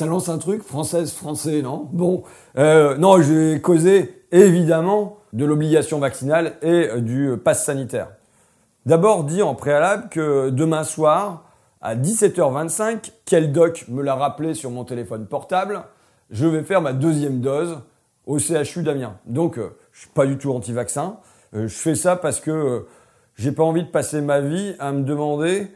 Ça 0.00 0.06
lance 0.06 0.30
un 0.30 0.38
truc, 0.38 0.62
française, 0.62 1.12
français, 1.12 1.60
non 1.60 1.86
Bon, 1.92 2.22
euh, 2.56 2.96
non, 2.96 3.20
j'ai 3.20 3.60
causé 3.60 4.24
évidemment 4.32 5.18
de 5.34 5.44
l'obligation 5.44 5.98
vaccinale 5.98 6.54
et 6.62 6.88
euh, 6.88 7.00
du 7.02 7.36
pass 7.36 7.66
sanitaire. 7.66 8.08
D'abord 8.86 9.24
dire 9.24 9.46
en 9.46 9.54
préalable 9.54 10.08
que 10.08 10.48
demain 10.48 10.84
soir, 10.84 11.44
à 11.82 11.96
17h25, 11.96 13.10
quel 13.26 13.52
doc 13.52 13.84
me 13.88 14.02
l'a 14.02 14.14
rappelé 14.14 14.54
sur 14.54 14.70
mon 14.70 14.84
téléphone 14.84 15.26
portable, 15.26 15.82
je 16.30 16.46
vais 16.46 16.62
faire 16.62 16.80
ma 16.80 16.94
deuxième 16.94 17.42
dose 17.42 17.80
au 18.24 18.38
CHU 18.38 18.82
d'Amiens. 18.82 19.18
Donc, 19.26 19.58
euh, 19.58 19.76
je 19.92 20.00
suis 20.00 20.10
pas 20.14 20.24
du 20.24 20.38
tout 20.38 20.50
anti-vaccin. 20.50 21.18
Euh, 21.52 21.68
je 21.68 21.74
fais 21.74 21.94
ça 21.94 22.16
parce 22.16 22.40
que 22.40 22.86
j'ai 23.36 23.52
pas 23.52 23.64
envie 23.64 23.82
de 23.84 23.90
passer 23.90 24.22
ma 24.22 24.40
vie 24.40 24.74
à 24.78 24.92
me 24.92 25.02
demander 25.02 25.66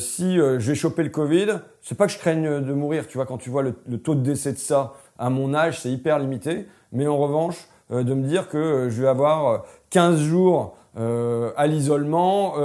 si 0.00 0.34
je 0.34 0.56
vais 0.56 0.74
choper 0.74 1.04
le 1.04 1.10
Covid. 1.10 1.60
C'est 1.88 1.94
pas 1.94 2.06
que 2.06 2.12
je 2.12 2.18
craigne 2.18 2.60
de 2.60 2.72
mourir, 2.74 3.06
tu 3.08 3.16
vois, 3.16 3.24
quand 3.24 3.38
tu 3.38 3.48
vois 3.48 3.62
le, 3.62 3.72
taux 3.72 4.14
de 4.14 4.20
décès 4.20 4.52
de 4.52 4.58
ça 4.58 4.92
à 5.18 5.30
mon 5.30 5.54
âge, 5.54 5.80
c'est 5.80 5.88
hyper 5.88 6.18
limité. 6.18 6.66
Mais 6.92 7.06
en 7.06 7.16
revanche, 7.16 7.66
euh, 7.90 8.02
de 8.02 8.12
me 8.12 8.28
dire 8.28 8.50
que 8.50 8.58
euh, 8.58 8.90
je 8.90 9.00
vais 9.00 9.08
avoir 9.08 9.46
euh, 9.46 9.58
15 9.88 10.20
jours 10.20 10.76
euh, 10.98 11.50
à 11.56 11.66
l'isolement, 11.66 12.56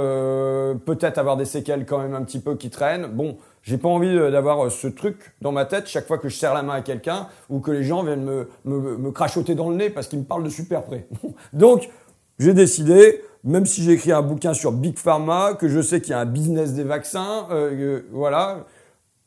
peut-être 0.84 1.16
avoir 1.16 1.38
des 1.38 1.46
séquelles 1.46 1.86
quand 1.86 2.00
même 2.00 2.12
un 2.12 2.20
petit 2.20 2.38
peu 2.38 2.54
qui 2.56 2.68
traînent. 2.68 3.06
Bon, 3.06 3.38
j'ai 3.62 3.78
pas 3.78 3.88
envie 3.88 4.14
d'avoir 4.14 4.70
ce 4.70 4.88
truc 4.88 5.34
dans 5.40 5.52
ma 5.52 5.64
tête 5.64 5.86
chaque 5.86 6.06
fois 6.06 6.18
que 6.18 6.28
je 6.28 6.36
serre 6.36 6.52
la 6.52 6.62
main 6.62 6.74
à 6.74 6.82
quelqu'un 6.82 7.28
ou 7.48 7.60
que 7.60 7.70
les 7.70 7.82
gens 7.82 8.02
viennent 8.02 8.24
me, 8.24 8.48
me, 8.66 9.10
crachoter 9.10 9.54
dans 9.54 9.70
le 9.70 9.76
nez 9.76 9.88
parce 9.88 10.06
qu'ils 10.06 10.18
me 10.18 10.24
parlent 10.24 10.44
de 10.44 10.50
super 10.50 10.82
près. 10.82 11.06
Donc, 11.54 11.88
j'ai 12.38 12.52
décidé, 12.52 13.22
même 13.42 13.64
si 13.64 13.82
j'ai 13.82 13.92
écrit 13.92 14.12
un 14.12 14.20
bouquin 14.20 14.52
sur 14.52 14.70
Big 14.70 14.98
Pharma, 14.98 15.54
que 15.54 15.68
je 15.68 15.80
sais 15.80 16.02
qu'il 16.02 16.10
y 16.10 16.14
a 16.14 16.20
un 16.20 16.26
business 16.26 16.74
des 16.74 16.84
vaccins, 16.84 17.48
voilà, 18.12 18.66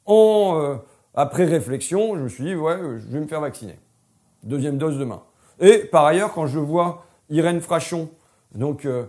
euh, 0.07 0.75
après 1.13 1.45
réflexion, 1.45 2.15
je 2.15 2.21
me 2.21 2.29
suis 2.29 2.43
dit 2.43 2.55
ouais, 2.55 2.77
je 2.77 3.07
vais 3.07 3.19
me 3.19 3.27
faire 3.27 3.41
vacciner. 3.41 3.77
Deuxième 4.43 4.77
dose 4.77 4.97
demain. 4.97 5.23
Et 5.59 5.79
par 5.79 6.05
ailleurs, 6.05 6.33
quand 6.33 6.47
je 6.47 6.59
vois 6.59 7.05
Irène 7.29 7.61
Frachon, 7.61 8.09
donc 8.53 8.85
euh, 8.85 9.05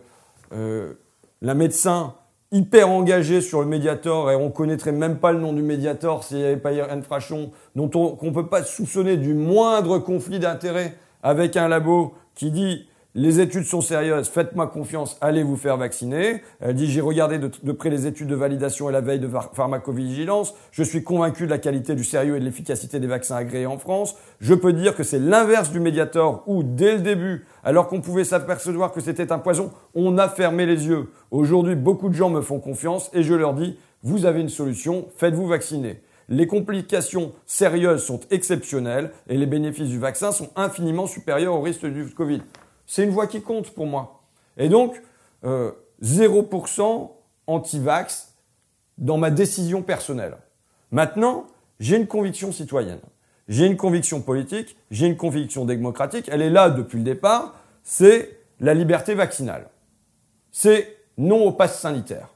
euh, 0.52 0.94
la 1.42 1.55
médecin 1.55 2.14
hyper 2.50 2.88
engagée 2.88 3.40
sur 3.40 3.60
le 3.60 3.66
Mediator, 3.66 4.30
et 4.30 4.36
on 4.36 4.50
connaîtrait 4.50 4.92
même 4.92 5.18
pas 5.18 5.32
le 5.32 5.38
nom 5.38 5.52
du 5.52 5.62
Mediator 5.62 6.24
s'il 6.24 6.38
n'y 6.38 6.44
avait 6.44 6.56
pas 6.56 6.72
Irène 6.72 7.02
Frachon, 7.02 7.52
dont 7.77 7.90
on 7.94 8.16
qu'on 8.16 8.33
peut 8.33 8.46
pas 8.46 8.62
soupçonner 8.62 9.16
du 9.16 9.34
moindre 9.34 9.98
conflit 9.98 10.38
d'intérêt 10.38 10.96
avec 11.22 11.56
un 11.56 11.68
labo 11.68 12.14
qui 12.34 12.50
dit 12.50 12.88
les 13.19 13.41
études 13.41 13.64
sont 13.64 13.80
sérieuses, 13.80 14.28
faites-moi 14.28 14.69
confiance, 14.69 15.19
allez 15.20 15.42
vous 15.42 15.56
faire 15.56 15.77
vacciner. 15.77 16.41
Elle 16.61 16.77
dit 16.77 16.88
j'ai 16.88 17.00
regardé 17.00 17.41
de, 17.41 17.72
près 17.72 17.91
les 17.91 18.06
études 18.06 18.28
de 18.28 18.36
validation 18.36 18.88
et 18.88 18.92
la 18.92 19.00
veille 19.00 19.19
de 19.19 19.27
phar- 19.27 19.50
pharmacovigilance. 19.52 20.55
Je 20.70 20.84
suis 20.84 21.02
convaincu 21.02 21.46
de 21.46 21.50
la 21.50 21.58
qualité, 21.58 21.96
du 21.96 22.05
sérieux 22.05 22.36
et 22.36 22.39
de 22.39 22.44
l'efficacité 22.44 23.00
des 23.00 23.08
vaccins 23.08 23.34
agréés 23.34 23.66
en 23.66 23.77
France. 23.77 24.14
Je 24.39 24.55
peux 24.55 24.72
dire 24.72 24.94
que 24.94 25.02
c'est 25.02 25.19
l'inverse 25.19 25.72
du 25.72 25.80
Mediator 25.80 26.44
où 26.46 26.62
dès 26.62 26.92
le 26.94 27.00
début, 27.00 27.44
alors 27.64 27.89
qu'on 27.89 28.00
pouvait 28.00 28.22
s'apercevoir 28.22 28.92
que 28.92 29.00
c'était 29.00 29.33
un 29.33 29.41
poison, 29.41 29.72
on 29.96 30.16
a 30.16 30.28
fermé 30.28 30.64
les 30.64 30.86
yeux. 30.86 31.11
Aujourd'hui, 31.33 31.74
beaucoup 31.74 32.11
de 32.11 32.14
gens 32.14 32.30
me 32.30 32.41
font 32.41 32.61
confiance 32.61 33.11
et 33.14 33.24
je 33.24 33.34
leur 33.34 33.52
dis 33.52 33.77
vous 34.05 34.27
avez 34.27 34.42
une 34.42 34.48
solution, 34.48 35.08
faites-vous 35.16 35.48
vacciner. 35.48 36.02
Les 36.28 36.46
complications 36.46 37.33
sérieuses 37.46 38.05
sont 38.05 38.20
exceptionnelles 38.30 39.11
et 39.28 39.36
les 39.36 39.46
bénéfices 39.46 39.89
du 39.89 39.98
vaccin 39.98 40.30
sont 40.30 40.50
infiniment 40.55 41.08
supérieurs 41.08 41.56
au 41.56 41.62
risque 41.62 41.84
du 41.84 42.05
Covid. 42.14 42.42
C'est 42.89 43.05
une 43.05 43.11
voix 43.11 43.28
qui 43.28 43.42
compte 43.42 43.70
pour 43.70 43.86
moi. 43.86 44.22
Et 44.56 44.69
donc, 44.69 45.00
euh, 45.44 45.70
0% 46.03 47.12
anti-vax 47.47 48.34
dans 48.97 49.19
ma 49.19 49.30
décision 49.30 49.83
personnelle. 49.83 50.36
Maintenant, 50.91 51.47
j'ai 51.78 51.97
une 51.97 52.08
conviction 52.08 52.50
citoyenne. 52.50 53.00
J'ai 53.47 53.67
une 53.67 53.77
conviction 53.77 54.20
politique, 54.20 54.77
j'ai 54.91 55.06
une 55.06 55.17
conviction 55.17 55.64
démocratique. 55.64 56.28
Elle 56.33 56.42
est 56.42 56.50
là 56.50 56.70
depuis 56.70 56.98
le 56.98 57.05
départ. 57.05 57.55
C'est 57.84 58.41
la 58.58 58.75
liberté 58.75 59.14
vaccinale. 59.14 59.69
C'est 60.50 60.96
non 61.18 61.45
au 61.45 61.52
pass 61.52 61.79
sanitaire. 61.79 62.29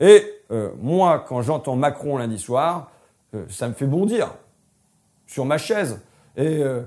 Et 0.00 0.24
euh, 0.50 0.70
moi, 0.78 1.24
quand 1.26 1.42
j'entends 1.42 1.76
Macron 1.76 2.18
lundi 2.18 2.38
soir, 2.38 2.90
euh, 3.34 3.44
ça 3.48 3.68
me 3.68 3.74
fait 3.74 3.86
bondir 3.86 4.34
sur 5.26 5.44
ma 5.44 5.58
chaise. 5.58 6.00
Et 6.36 6.62
euh, 6.62 6.82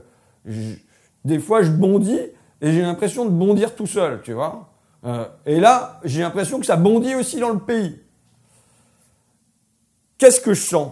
des 1.26 1.40
fois, 1.40 1.64
je 1.64 1.72
bondis 1.72 2.20
et 2.62 2.72
j'ai 2.72 2.82
l'impression 2.82 3.26
de 3.26 3.30
bondir 3.32 3.76
tout 3.76 3.88
seul, 3.88 4.22
tu 4.22 4.34
vois. 4.34 4.70
Euh, 5.06 5.26
et 5.46 5.60
là, 5.60 6.00
j'ai 6.04 6.22
l'impression 6.22 6.60
que 6.60 6.66
ça 6.66 6.76
bondit 6.76 7.16
aussi 7.16 7.40
dans 7.40 7.52
le 7.52 7.60
pays. 7.60 8.02
Qu'est-ce 10.18 10.42
que 10.42 10.54
je 10.54 10.62
sens? 10.62 10.92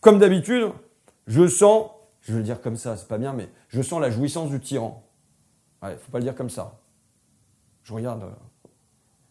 Comme 0.00 0.18
d'habitude, 0.18 0.70
je 1.26 1.46
sens, 1.48 1.90
je 2.20 2.32
vais 2.32 2.38
le 2.38 2.44
dire 2.44 2.60
comme 2.60 2.76
ça, 2.76 2.96
c'est 2.96 3.08
pas 3.08 3.18
bien, 3.18 3.32
mais 3.32 3.48
je 3.68 3.82
sens 3.82 4.00
la 4.00 4.10
jouissance 4.10 4.50
du 4.50 4.60
tyran. 4.60 5.02
Ouais, 5.82 5.96
faut 5.96 6.12
pas 6.12 6.18
le 6.18 6.24
dire 6.24 6.36
comme 6.36 6.50
ça. 6.50 6.78
Je 7.82 7.92
regarde. 7.92 8.22
euh, 8.22 8.30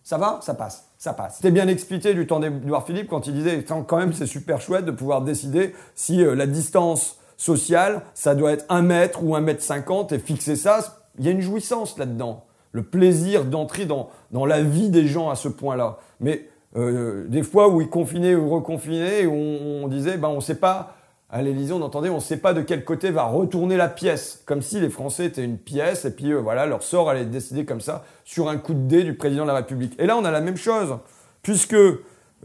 ça 0.03 0.17
va? 0.17 0.39
Ça 0.41 0.53
passe. 0.53 0.89
Ça 0.97 1.13
passe. 1.13 1.37
C'était 1.37 1.51
bien 1.51 1.67
expliqué 1.67 2.13
du 2.13 2.27
temps 2.27 2.39
d'Edouard 2.39 2.85
Philippe 2.85 3.07
quand 3.07 3.27
il 3.27 3.33
disait 3.33 3.63
quand 3.63 3.97
même 3.97 4.11
c'est 4.11 4.25
super 4.25 4.59
chouette 4.59 4.83
de 4.83 4.91
pouvoir 4.91 5.21
décider 5.21 5.73
si 5.95 6.23
euh, 6.23 6.35
la 6.35 6.47
distance 6.47 7.17
sociale, 7.37 8.03
ça 8.13 8.35
doit 8.35 8.51
être 8.51 8.65
un 8.69 8.81
mètre 8.81 9.23
ou 9.23 9.35
un 9.35 9.41
mètre 9.41 9.63
cinquante 9.63 10.11
et 10.11 10.19
fixer 10.19 10.55
ça. 10.55 11.00
Il 11.19 11.25
y 11.25 11.27
a 11.27 11.31
une 11.31 11.41
jouissance 11.41 11.97
là-dedans. 11.97 12.45
Le 12.71 12.83
plaisir 12.83 13.45
d'entrer 13.45 13.85
dans, 13.85 14.09
dans 14.31 14.45
la 14.45 14.61
vie 14.61 14.89
des 14.89 15.07
gens 15.07 15.29
à 15.29 15.35
ce 15.35 15.49
point-là. 15.49 15.99
Mais 16.19 16.47
euh, 16.77 17.25
des 17.27 17.43
fois 17.43 17.67
où 17.67 17.81
ils 17.81 17.89
confinaient 17.89 18.35
ou 18.35 18.49
reconfinaient, 18.49 19.27
on, 19.27 19.87
disait 19.87 20.17
ben, 20.17 20.29
on 20.29 20.41
sait 20.41 20.55
pas. 20.55 20.95
À 21.33 21.41
l'Élysée, 21.41 21.71
on 21.71 21.81
entendait, 21.81 22.09
on 22.09 22.15
ne 22.15 22.19
sait 22.19 22.37
pas 22.37 22.53
de 22.53 22.61
quel 22.61 22.83
côté 22.83 23.09
va 23.09 23.23
retourner 23.23 23.77
la 23.77 23.87
pièce, 23.87 24.43
comme 24.45 24.61
si 24.61 24.81
les 24.81 24.89
Français 24.89 25.27
étaient 25.27 25.45
une 25.45 25.57
pièce, 25.57 26.03
et 26.03 26.11
puis 26.11 26.33
euh, 26.33 26.41
voilà, 26.41 26.65
leur 26.65 26.83
sort 26.83 27.09
allait 27.09 27.21
être 27.21 27.29
décidé 27.29 27.63
comme 27.63 27.79
ça 27.79 28.03
sur 28.25 28.49
un 28.49 28.57
coup 28.57 28.73
de 28.73 28.81
dé 28.81 29.03
du 29.03 29.13
président 29.13 29.43
de 29.43 29.47
la 29.47 29.55
République. 29.55 29.93
Et 29.97 30.07
là, 30.07 30.17
on 30.17 30.25
a 30.25 30.31
la 30.31 30.41
même 30.41 30.57
chose, 30.57 30.97
puisque 31.41 31.77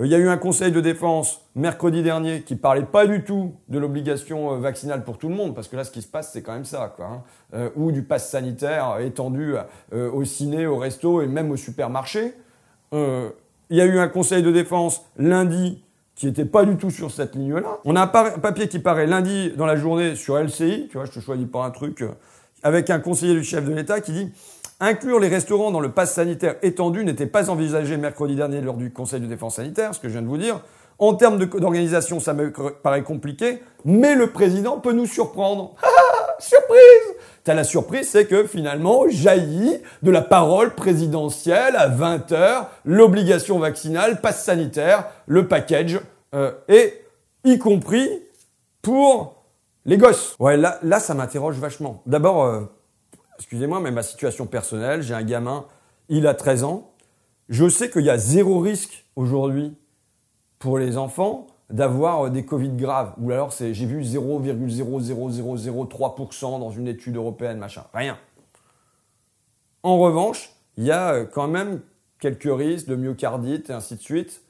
il 0.04 0.06
y 0.06 0.14
a 0.14 0.18
eu 0.18 0.28
un 0.28 0.36
conseil 0.36 0.72
de 0.72 0.80
défense 0.80 1.40
mercredi 1.54 2.02
dernier 2.02 2.42
qui 2.42 2.56
parlait 2.56 2.82
pas 2.82 3.06
du 3.06 3.24
tout 3.24 3.54
de 3.68 3.78
l'obligation 3.78 4.54
euh, 4.54 4.58
vaccinale 4.58 5.04
pour 5.04 5.18
tout 5.18 5.28
le 5.28 5.34
monde, 5.34 5.54
parce 5.54 5.68
que 5.68 5.76
là, 5.76 5.84
ce 5.84 5.90
qui 5.90 6.02
se 6.02 6.08
passe, 6.08 6.32
c'est 6.32 6.42
quand 6.42 6.52
même 6.52 6.64
ça, 6.64 6.94
hein, 6.98 7.22
euh, 7.54 7.70
ou 7.76 7.92
du 7.92 8.02
pass 8.02 8.30
sanitaire 8.30 8.98
étendu 9.00 9.54
euh, 9.92 10.10
au 10.10 10.24
ciné, 10.24 10.66
au 10.66 10.76
resto 10.76 11.22
et 11.22 11.26
même 11.26 11.50
au 11.50 11.56
supermarché. 11.56 12.34
Euh, 12.92 13.30
il 13.70 13.76
y 13.76 13.80
a 13.80 13.84
eu 13.84 13.98
un 13.98 14.08
conseil 14.08 14.42
de 14.42 14.50
défense 14.50 15.04
lundi 15.16 15.82
qui 16.14 16.26
n'était 16.26 16.44
pas 16.44 16.64
du 16.64 16.76
tout 16.76 16.90
sur 16.90 17.10
cette 17.10 17.34
ligne-là. 17.34 17.78
On 17.84 17.94
a 17.96 18.02
un 18.02 18.06
papier 18.06 18.68
qui 18.68 18.78
paraît 18.78 19.06
lundi 19.06 19.52
dans 19.56 19.66
la 19.66 19.76
journée 19.76 20.14
sur 20.14 20.38
LCI, 20.38 20.88
tu 20.88 20.96
vois, 20.96 21.04
je 21.04 21.12
te 21.12 21.20
choisis 21.20 21.46
pas 21.46 21.64
un 21.64 21.70
truc, 21.70 22.02
euh, 22.02 22.08
avec 22.66 22.90
un 22.90 22.98
conseiller 22.98 23.34
du 23.34 23.44
chef 23.44 23.64
de 23.64 23.72
l'État 23.72 24.00
qui 24.00 24.10
dit 24.10 24.32
Inclure 24.80 25.20
les 25.20 25.28
restaurants 25.28 25.70
dans 25.70 25.78
le 25.78 25.92
pass 25.92 26.14
sanitaire 26.14 26.56
étendu 26.62 27.04
n'était 27.04 27.26
pas 27.26 27.48
envisagé 27.48 27.96
mercredi 27.96 28.34
dernier 28.34 28.60
lors 28.60 28.74
du 28.74 28.92
Conseil 28.92 29.20
de 29.20 29.26
défense 29.26 29.54
sanitaire, 29.54 29.94
ce 29.94 30.00
que 30.00 30.08
je 30.08 30.14
viens 30.14 30.22
de 30.22 30.26
vous 30.26 30.36
dire. 30.36 30.60
En 30.98 31.14
termes 31.14 31.38
d'organisation, 31.38 32.18
ça 32.18 32.34
me 32.34 32.50
paraît 32.50 33.04
compliqué, 33.04 33.62
mais 33.84 34.16
le 34.16 34.32
président 34.32 34.80
peut 34.80 34.92
nous 34.92 35.06
surprendre. 35.06 35.76
surprise 36.40 37.14
T'as 37.44 37.54
la 37.54 37.62
surprise, 37.62 38.08
c'est 38.08 38.26
que 38.26 38.44
finalement 38.48 39.08
jaillit 39.08 39.78
de 40.02 40.10
la 40.10 40.22
parole 40.22 40.74
présidentielle 40.74 41.76
à 41.76 41.88
20h 41.88 42.64
l'obligation 42.84 43.60
vaccinale, 43.60 44.20
passe 44.20 44.44
sanitaire, 44.44 45.04
le 45.26 45.46
package, 45.46 46.00
euh, 46.34 46.50
et 46.68 46.94
y 47.44 47.58
compris 47.58 48.10
pour 48.82 49.35
les 49.86 49.96
gosses. 49.96 50.36
Ouais, 50.38 50.56
là, 50.56 50.78
là 50.82 51.00
ça 51.00 51.14
m'interroge 51.14 51.58
vachement. 51.58 52.02
D'abord, 52.06 52.44
euh, 52.44 52.62
excusez-moi, 53.38 53.80
mais 53.80 53.92
ma 53.92 54.02
situation 54.02 54.44
personnelle, 54.46 55.02
j'ai 55.02 55.14
un 55.14 55.22
gamin, 55.22 55.64
il 56.08 56.26
a 56.26 56.34
13 56.34 56.64
ans. 56.64 56.90
Je 57.48 57.68
sais 57.68 57.88
qu'il 57.88 58.02
y 58.02 58.10
a 58.10 58.18
zéro 58.18 58.58
risque 58.58 59.06
aujourd'hui 59.14 59.76
pour 60.58 60.78
les 60.78 60.98
enfants 60.98 61.46
d'avoir 61.70 62.26
euh, 62.26 62.30
des 62.30 62.44
Covid 62.44 62.70
graves. 62.70 63.14
Ou 63.18 63.30
alors, 63.30 63.52
c'est, 63.52 63.74
j'ai 63.74 63.86
vu 63.86 64.02
0,00003% 64.02 66.60
dans 66.60 66.70
une 66.70 66.88
étude 66.88 67.14
européenne, 67.16 67.58
machin. 67.58 67.84
Rien. 67.94 68.18
En 69.84 69.98
revanche, 69.98 70.50
il 70.76 70.82
y 70.84 70.90
a 70.90 71.12
euh, 71.12 71.24
quand 71.24 71.46
même 71.46 71.80
quelques 72.18 72.50
risques 72.50 72.88
de 72.88 72.96
myocardite 72.96 73.70
et 73.70 73.72
ainsi 73.72 73.94
de 73.94 74.00
suite 74.00 74.42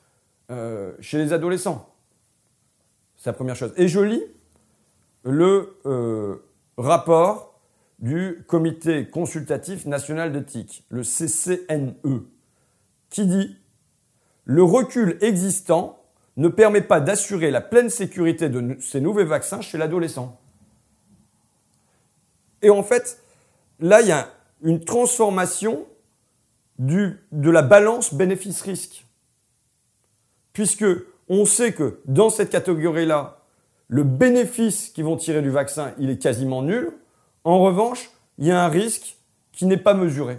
chez 1.01 1.19
les 1.19 1.33
adolescents. 1.33 1.93
C'est 3.17 3.31
la 3.31 3.33
première 3.33 3.57
chose. 3.57 3.73
Et 3.77 3.89
je 3.89 3.99
lis 3.99 4.23
le 5.27 5.77
euh, 5.85 6.37
rapport 6.79 7.61
du 7.99 8.45
Comité 8.47 9.09
consultatif 9.09 9.85
national 9.87 10.33
d'éthique, 10.33 10.85
le 10.89 11.03
CCNE, 11.03 12.23
qui 13.11 13.27
dit 13.27 13.57
le 14.45 14.63
recul 14.63 15.19
existant 15.21 15.99
ne 16.37 16.49
permet 16.49 16.83
pas 16.83 17.01
d'assurer 17.01 17.51
la 17.51 17.61
pleine 17.61 17.91
sécurité 17.91 18.49
de 18.49 18.77
ces 18.81 19.01
nouveaux 19.01 19.25
vaccins 19.25 19.61
chez 19.61 19.79
l'adolescent. 19.79 20.39
Et 22.63 22.71
en 22.71 22.83
fait, 22.83 23.21
là, 23.81 24.03
il 24.03 24.09
y 24.09 24.13
a 24.13 24.31
une 24.63 24.85
transformation 24.85 25.87
de 26.79 27.17
la 27.33 27.63
balance 27.63 28.15
bénéfice-risque. 28.15 29.07
Puisque 30.53 30.85
on 31.29 31.45
sait 31.45 31.73
que 31.73 32.01
dans 32.05 32.31
cette 32.31 32.51
catégorie-là, 32.51 33.36
le 33.89 34.03
bénéfice 34.03 34.89
qu'ils 34.89 35.05
vont 35.05 35.17
tirer 35.17 35.43
du 35.43 35.51
vaccin, 35.51 35.93
il 35.99 36.11
est 36.11 36.19
quasiment 36.19 36.63
nul. 36.63 36.93
En 37.45 37.61
revanche, 37.61 38.11
il 38.39 38.47
y 38.47 38.51
a 38.51 38.63
un 38.63 38.69
risque 38.69 39.17
qui 39.53 39.67
n'est 39.67 39.77
pas 39.77 39.95
mesuré. 39.95 40.39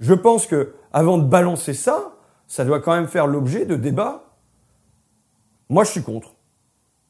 Je 0.00 0.14
pense 0.14 0.46
que 0.46 0.74
avant 0.92 1.18
de 1.18 1.24
balancer 1.24 1.74
ça, 1.74 2.16
ça 2.46 2.64
doit 2.64 2.80
quand 2.80 2.94
même 2.94 3.08
faire 3.08 3.26
l'objet 3.26 3.64
de 3.66 3.76
débats. 3.76 4.24
Moi, 5.68 5.84
je 5.84 5.90
suis 5.90 6.02
contre. 6.02 6.34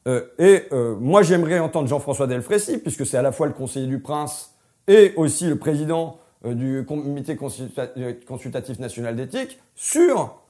Euh, 0.07 0.25
et 0.37 0.63
euh, 0.71 0.95
moi, 0.95 1.21
j'aimerais 1.21 1.59
entendre 1.59 1.87
Jean-François 1.87 2.27
Delfrécy, 2.27 2.77
puisque 2.77 3.05
c'est 3.05 3.17
à 3.17 3.21
la 3.21 3.31
fois 3.31 3.47
le 3.47 3.53
conseiller 3.53 3.87
du 3.87 3.99
prince 3.99 4.55
et 4.87 5.13
aussi 5.15 5.47
le 5.47 5.57
président 5.57 6.19
euh, 6.45 6.53
du 6.53 6.85
comité 6.85 7.35
consultatif 7.35 8.79
national 8.79 9.15
d'éthique, 9.15 9.59
sur 9.75 10.42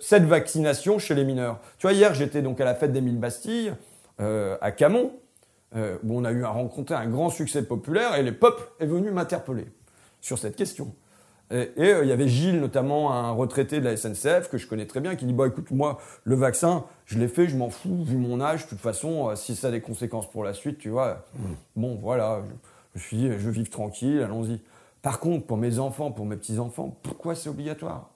cette 0.00 0.24
vaccination 0.24 0.98
chez 0.98 1.14
les 1.14 1.24
mineurs. 1.24 1.60
Tu 1.78 1.86
vois, 1.86 1.92
hier, 1.92 2.14
j'étais 2.14 2.42
donc 2.42 2.60
à 2.60 2.64
la 2.64 2.74
fête 2.74 2.92
d'Émile 2.92 3.18
Bastille, 3.18 3.74
à 4.18 4.70
Camon, 4.70 5.12
où 5.74 6.18
on 6.18 6.24
a 6.24 6.32
eu 6.32 6.44
à 6.44 6.50
rencontrer 6.50 6.94
un 6.94 7.08
grand 7.08 7.30
succès 7.30 7.64
populaire, 7.64 8.14
et 8.14 8.22
le 8.22 8.36
peuple 8.36 8.62
est 8.78 8.86
venu 8.86 9.10
m'interpeller 9.10 9.66
sur 10.20 10.38
cette 10.38 10.56
question. 10.56 10.94
Et, 11.50 11.70
euh, 11.78 12.04
il 12.04 12.08
y 12.08 12.12
avait 12.12 12.26
Gilles, 12.26 12.58
notamment 12.58 13.12
un 13.12 13.30
retraité 13.30 13.78
de 13.78 13.84
la 13.84 13.96
SNCF 13.96 14.48
que 14.48 14.56
je 14.56 14.66
connais 14.66 14.86
très 14.86 15.00
bien, 15.00 15.14
qui 15.14 15.26
dit 15.26 15.34
bah 15.34 15.46
écoute 15.46 15.70
moi 15.70 15.98
le 16.24 16.34
vaccin 16.34 16.84
je 17.04 17.18
l'ai 17.18 17.28
fait, 17.28 17.48
je 17.48 17.56
m'en 17.56 17.68
fous 17.68 18.02
vu 18.02 18.16
mon 18.16 18.40
âge. 18.40 18.64
De 18.64 18.70
toute 18.70 18.80
façon, 18.80 19.28
euh, 19.28 19.36
si 19.36 19.54
ça 19.54 19.68
a 19.68 19.70
des 19.70 19.82
conséquences 19.82 20.30
pour 20.30 20.42
la 20.42 20.54
suite, 20.54 20.78
tu 20.78 20.88
vois, 20.88 21.26
mm. 21.34 21.44
bon 21.76 21.98
voilà, 22.00 22.40
je, 22.94 22.98
je, 23.00 23.06
suis 23.06 23.22
je 23.26 23.36
veux 23.36 23.50
vivre 23.50 23.68
tranquille, 23.68 24.22
allons-y. 24.22 24.60
Par 25.02 25.20
contre, 25.20 25.46
pour 25.46 25.58
mes 25.58 25.78
enfants, 25.78 26.10
pour 26.10 26.24
mes 26.24 26.36
petits 26.36 26.58
enfants, 26.58 26.96
pourquoi 27.02 27.34
c'est 27.34 27.50
obligatoire? 27.50 28.13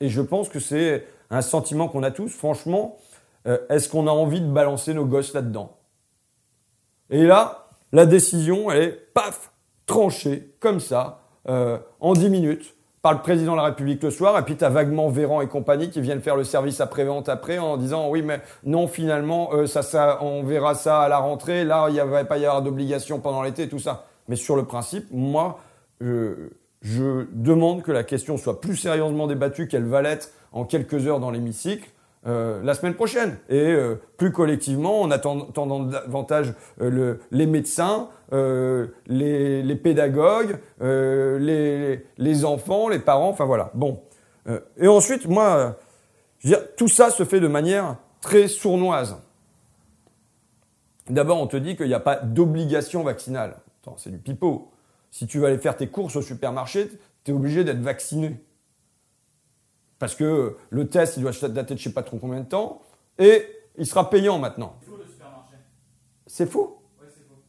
Et 0.00 0.08
je 0.08 0.20
pense 0.20 0.48
que 0.48 0.60
c'est 0.60 1.06
un 1.30 1.42
sentiment 1.42 1.88
qu'on 1.88 2.02
a 2.02 2.10
tous. 2.10 2.28
Franchement, 2.28 2.98
euh, 3.46 3.58
est-ce 3.68 3.88
qu'on 3.88 4.06
a 4.06 4.10
envie 4.10 4.40
de 4.40 4.46
balancer 4.48 4.94
nos 4.94 5.04
gosses 5.04 5.34
là-dedans? 5.34 5.76
Et 7.10 7.24
là, 7.24 7.68
la 7.92 8.06
décision, 8.06 8.70
est 8.70 8.90
paf, 9.14 9.52
tranchée 9.86 10.54
comme 10.60 10.80
ça 10.80 11.20
euh, 11.48 11.78
en 12.00 12.14
10 12.14 12.28
minutes 12.28 12.74
par 13.02 13.12
le 13.12 13.20
président 13.20 13.52
de 13.52 13.58
la 13.58 13.64
République 13.66 14.02
le 14.02 14.10
soir, 14.10 14.36
et 14.36 14.42
puis 14.42 14.56
tu 14.56 14.64
as 14.64 14.68
vaguement 14.68 15.08
Véran 15.08 15.40
et 15.40 15.46
compagnie 15.46 15.90
qui 15.90 16.00
viennent 16.00 16.20
faire 16.20 16.34
le 16.34 16.42
service 16.42 16.80
après-vente 16.80 17.28
après 17.28 17.58
en 17.58 17.76
disant 17.76 18.08
oui 18.10 18.20
mais 18.20 18.40
non 18.64 18.88
finalement 18.88 19.50
euh, 19.52 19.68
ça, 19.68 19.82
ça 19.82 20.18
on 20.22 20.42
verra 20.42 20.74
ça 20.74 21.02
à 21.02 21.08
la 21.08 21.18
rentrée, 21.18 21.64
là 21.64 21.86
il 21.88 21.92
n'y 21.92 22.00
avait 22.00 22.24
pas 22.24 22.36
y 22.38 22.46
avoir 22.46 22.62
d'obligation 22.62 23.20
pendant 23.20 23.42
l'été, 23.42 23.68
tout 23.68 23.78
ça. 23.78 24.06
Mais 24.26 24.34
sur 24.34 24.56
le 24.56 24.64
principe, 24.64 25.06
moi 25.12 25.60
je 26.82 27.26
demande 27.32 27.82
que 27.82 27.92
la 27.92 28.04
question 28.04 28.36
soit 28.36 28.60
plus 28.60 28.76
sérieusement 28.76 29.26
débattue 29.26 29.66
qu'elle 29.68 29.86
va 29.86 30.02
l'être 30.02 30.30
en 30.52 30.64
quelques 30.64 31.06
heures 31.06 31.20
dans 31.20 31.30
l'hémicycle 31.30 31.90
euh, 32.26 32.60
la 32.64 32.74
semaine 32.74 32.94
prochaine. 32.94 33.38
Et 33.48 33.60
euh, 33.60 34.00
plus 34.16 34.32
collectivement, 34.32 35.00
en 35.02 35.10
attendant 35.12 35.84
davantage 35.84 36.54
euh, 36.80 37.18
les 37.30 37.46
médecins, 37.46 38.08
les, 38.32 39.80
pédagogues, 39.80 40.58
les, 40.80 42.04
les, 42.18 42.44
enfants, 42.44 42.88
les 42.88 42.98
parents, 42.98 43.28
enfin 43.28 43.44
voilà. 43.44 43.70
Bon. 43.74 44.02
et 44.76 44.88
ensuite, 44.88 45.28
moi, 45.28 45.76
je 46.40 46.48
veux 46.48 46.56
dire, 46.56 46.66
tout 46.76 46.88
ça 46.88 47.10
se 47.10 47.24
fait 47.24 47.38
de 47.38 47.46
manière 47.46 47.96
très 48.20 48.48
sournoise. 48.48 49.16
D'abord, 51.08 51.40
on 51.40 51.46
te 51.46 51.56
dit 51.56 51.76
qu'il 51.76 51.86
n'y 51.86 51.94
a 51.94 52.00
pas 52.00 52.16
d'obligation 52.16 53.04
vaccinale. 53.04 53.58
C'est 53.98 54.10
du 54.10 54.18
pipeau. 54.18 54.68
Si 55.16 55.26
tu 55.26 55.38
vas 55.38 55.46
aller 55.46 55.56
faire 55.56 55.74
tes 55.74 55.88
courses 55.88 56.14
au 56.16 56.20
supermarché, 56.20 56.90
tu 57.24 57.30
es 57.30 57.34
obligé 57.34 57.64
d'être 57.64 57.80
vacciné. 57.80 58.38
Parce 59.98 60.14
que 60.14 60.58
le 60.68 60.88
test, 60.88 61.16
il 61.16 61.22
doit 61.22 61.32
dater 61.48 61.72
de 61.72 61.78
je 61.78 61.84
sais 61.84 61.94
pas 61.94 62.02
trop 62.02 62.18
combien 62.18 62.40
de 62.40 62.46
temps. 62.46 62.82
Et 63.18 63.46
il 63.78 63.86
sera 63.86 64.10
payant 64.10 64.38
maintenant. 64.38 64.76
C'est 64.78 64.90
faux 64.90 64.96
le 64.98 65.06
supermarché. 65.06 65.54
C'est 66.26 66.46
faux 66.46 66.82
Oui, 67.00 67.06
c'est 67.08 67.26
faux. 67.26 67.42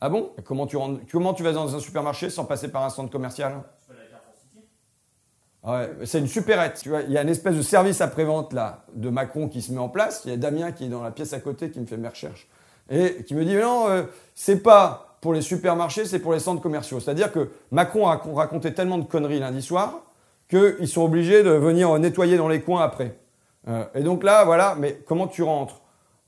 Ah 0.00 0.08
bon? 0.08 0.32
Comment 0.46 0.66
tu, 0.66 0.78
comment 1.12 1.34
tu 1.34 1.42
vas 1.42 1.52
dans 1.52 1.76
un 1.76 1.78
supermarché 1.78 2.30
sans 2.30 2.46
passer 2.46 2.68
par 2.68 2.82
un 2.84 2.88
centre 2.88 3.10
commercial? 3.10 3.62
Tu 3.82 3.92
peux 3.92 3.98
la 3.98 4.06
carte 4.06 5.98
Ouais, 6.00 6.06
c'est 6.06 6.20
une 6.20 6.26
supérette. 6.26 6.80
Tu 6.82 6.88
vois, 6.88 7.02
il 7.02 7.12
y 7.12 7.18
a 7.18 7.22
une 7.22 7.28
espèce 7.28 7.54
de 7.54 7.60
service 7.60 8.00
après-vente 8.00 8.54
là 8.54 8.86
de 8.94 9.10
Macron 9.10 9.50
qui 9.50 9.60
se 9.60 9.72
met 9.72 9.78
en 9.78 9.90
place. 9.90 10.22
Il 10.24 10.30
y 10.30 10.32
a 10.32 10.38
Damien 10.38 10.72
qui 10.72 10.86
est 10.86 10.88
dans 10.88 11.02
la 11.02 11.10
pièce 11.10 11.34
à 11.34 11.40
côté 11.40 11.70
qui 11.70 11.80
me 11.80 11.84
fait 11.86 11.98
mes 11.98 12.08
recherches 12.08 12.48
et 12.88 13.24
qui 13.24 13.34
me 13.34 13.44
dit 13.44 13.56
non, 13.56 13.88
euh, 13.88 14.04
c'est 14.34 14.62
pas 14.62 15.13
pour 15.24 15.32
les 15.32 15.40
supermarchés, 15.40 16.04
c'est 16.04 16.18
pour 16.18 16.34
les 16.34 16.38
centres 16.38 16.60
commerciaux. 16.60 17.00
C'est-à-dire 17.00 17.32
que 17.32 17.48
Macron 17.70 18.08
a 18.08 18.20
raconté 18.34 18.74
tellement 18.74 18.98
de 18.98 19.04
conneries 19.04 19.40
lundi 19.40 19.62
soir 19.62 20.02
qu'ils 20.50 20.86
sont 20.86 21.02
obligés 21.02 21.42
de 21.42 21.48
venir 21.48 21.98
nettoyer 21.98 22.36
dans 22.36 22.46
les 22.46 22.60
coins 22.60 22.82
après. 22.82 23.16
Euh, 23.66 23.86
et 23.94 24.02
donc 24.02 24.22
là, 24.22 24.44
voilà, 24.44 24.76
mais 24.78 25.00
comment 25.08 25.26
tu 25.26 25.42
rentres 25.42 25.80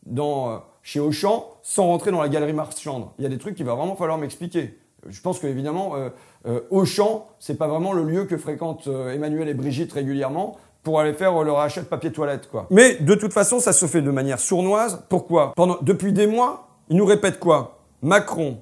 dans, 0.07 0.49
euh, 0.49 0.57
chez 0.83 0.99
Auchan 0.99 1.47
sans 1.61 1.89
rentrer 1.89 2.11
dans 2.11 2.23
la 2.23 2.31
galerie 2.31 2.55
marchande? 2.55 3.09
Il 3.19 3.25
y 3.25 3.27
a 3.27 3.29
des 3.29 3.37
trucs 3.37 3.55
qu'il 3.55 3.67
va 3.67 3.75
vraiment 3.75 3.97
falloir 3.97 4.17
m'expliquer. 4.17 4.79
Je 5.07 5.21
pense 5.21 5.41
que 5.41 5.47
évidemment, 5.47 5.95
euh, 5.97 6.09
euh, 6.47 6.61
Auchan, 6.71 7.27
c'est 7.39 7.59
pas 7.59 7.69
vraiment 7.69 7.93
le 7.93 8.03
lieu 8.03 8.25
que 8.25 8.39
fréquentent 8.39 8.87
Emmanuel 8.87 9.47
et 9.51 9.55
Brigitte 9.55 9.93
régulièrement 9.93 10.57
pour 10.83 11.01
aller 11.01 11.13
faire 11.13 11.43
leur 11.43 11.59
achat 11.59 11.83
de 11.83 11.87
papier 11.87 12.13
toilette, 12.13 12.49
quoi. 12.49 12.67
Mais 12.71 12.95
de 12.95 13.15
toute 13.15 13.35
façon, 13.35 13.61
ça 13.61 13.75
se 13.75 13.85
fait 13.85 14.01
de 14.01 14.11
manière 14.11 14.41
sournoise. 14.41 15.05
Pourquoi? 15.11 15.53
Pendant, 15.55 15.77
Depuis 15.83 16.15
des 16.15 16.27
mois, 16.27 16.69
ils 16.89 16.97
nous 16.97 17.05
répètent 17.05 17.39
quoi? 17.39 17.81
Macron, 18.01 18.59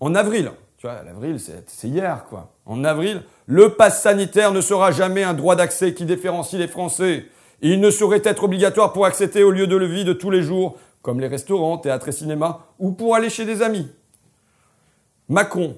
en 0.00 0.14
avril, 0.14 0.52
tu 0.78 0.86
vois, 0.86 1.02
l'avril, 1.02 1.38
c'est 1.40 1.88
hier, 1.88 2.24
quoi. 2.28 2.52
En 2.64 2.84
avril, 2.84 3.22
le 3.46 3.70
pass 3.70 4.00
sanitaire 4.02 4.52
ne 4.52 4.60
sera 4.60 4.92
jamais 4.92 5.24
un 5.24 5.34
droit 5.34 5.56
d'accès 5.56 5.92
qui 5.92 6.04
différencie 6.04 6.60
les 6.60 6.68
Français. 6.68 7.26
Il 7.62 7.80
ne 7.80 7.90
saurait 7.90 8.22
être 8.24 8.44
obligatoire 8.44 8.92
pour 8.92 9.04
accéder 9.04 9.42
aux 9.42 9.50
lieux 9.50 9.66
de 9.66 9.76
vie 9.84 10.04
de 10.04 10.12
tous 10.12 10.30
les 10.30 10.42
jours, 10.42 10.76
comme 11.02 11.18
les 11.18 11.26
restaurants, 11.26 11.78
théâtres 11.78 12.08
et 12.08 12.12
cinémas, 12.12 12.60
ou 12.78 12.92
pour 12.92 13.16
aller 13.16 13.28
chez 13.30 13.44
des 13.44 13.62
amis. 13.62 13.88
Macron. 15.28 15.76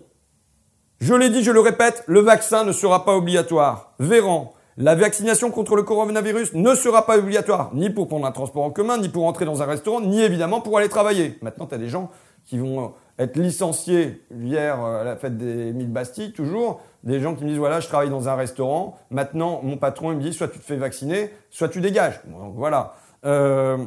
Je 1.01 1.15
l'ai 1.15 1.31
dit, 1.31 1.43
je 1.43 1.51
le 1.51 1.61
répète, 1.61 2.05
le 2.07 2.21
vaccin 2.21 2.65
ne 2.65 2.73
sera 2.73 3.07
pas 3.07 3.17
obligatoire. 3.17 3.95
Véran. 3.99 4.53
La 4.77 4.95
vaccination 4.95 5.51
contre 5.51 5.77
le 5.77 5.83
coronavirus 5.83 6.53
ne 6.55 6.75
sera 6.75 7.07
pas 7.07 7.19
obligatoire, 7.19 7.71
ni 7.75 7.91
pour 7.91 8.07
prendre 8.09 8.27
un 8.27 8.33
transport 8.33 8.65
en 8.65 8.71
commun, 8.71 8.99
ni 8.99 9.09
pour 9.09 9.27
entrer 9.27 9.45
dans 9.45 9.63
un 9.63 9.67
restaurant, 9.67 10.01
ni 10.01 10.23
évidemment 10.23 10.61
pour 10.61 10.77
aller 10.79 10.89
travailler. 10.89 11.39
Maintenant, 11.43 11.67
tu 11.67 11.75
as 11.75 11.79
des 11.79 11.89
gens 11.89 12.11
qui 12.45 12.59
vont 12.59 12.95
être 13.21 13.37
licenciés 13.37 14.23
hier 14.35 14.83
euh, 14.83 15.03
à 15.03 15.05
la 15.05 15.17
fête 15.17 15.37
des 15.37 15.73
mille 15.73 15.93
Bastilles, 15.93 16.33
toujours, 16.33 16.81
des 17.05 17.21
gens 17.21 17.35
qui 17.35 17.45
me 17.45 17.51
disent 17.51 17.59
voilà, 17.59 17.81
je 17.81 17.87
travaille 17.87 18.11
dans 18.11 18.29
un 18.29 18.35
restaurant, 18.35 18.99
maintenant 19.11 19.61
mon 19.63 19.77
patron 19.77 20.13
il 20.13 20.19
me 20.19 20.23
dit 20.23 20.33
soit 20.33 20.49
tu 20.49 20.59
te 20.59 20.65
fais 20.65 20.77
vacciner, 20.77 21.31
soit 21.51 21.69
tu 21.69 21.81
dégages. 21.81 22.21
Donc 22.27 22.55
voilà. 22.55 22.95
Euh, 23.25 23.79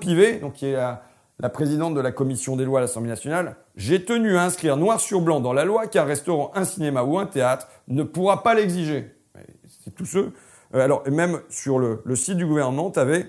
Pivet, 0.00 0.38
donc 0.38 0.54
qui 0.54 0.66
est 0.66 0.76
la, 0.76 1.48
présidente 1.50 1.94
de 1.94 2.00
la 2.00 2.12
commission 2.12 2.56
des 2.56 2.64
lois 2.64 2.78
à 2.78 2.82
l'Assemblée 2.82 3.10
nationale, 3.10 3.56
j'ai 3.76 4.04
tenu 4.04 4.36
à 4.36 4.44
inscrire 4.44 4.76
noir 4.76 5.00
sur 5.00 5.20
blanc 5.20 5.40
dans 5.40 5.52
la 5.52 5.64
loi 5.64 5.86
qu'un 5.86 6.04
restaurant, 6.04 6.50
un 6.54 6.64
cinéma 6.64 7.02
ou 7.02 7.18
un 7.18 7.26
théâtre 7.26 7.68
ne 7.88 8.02
pourra 8.02 8.42
pas 8.42 8.54
l'exiger. 8.54 9.14
C'est 9.84 9.94
tous 9.94 10.06
ceux. 10.06 10.32
Euh, 10.74 10.80
alors, 10.80 11.02
et 11.06 11.10
même 11.10 11.40
sur 11.48 11.78
le, 11.78 12.00
le 12.04 12.16
site 12.16 12.36
du 12.36 12.46
gouvernement, 12.46 12.90
tu 12.90 13.00
avais 13.00 13.26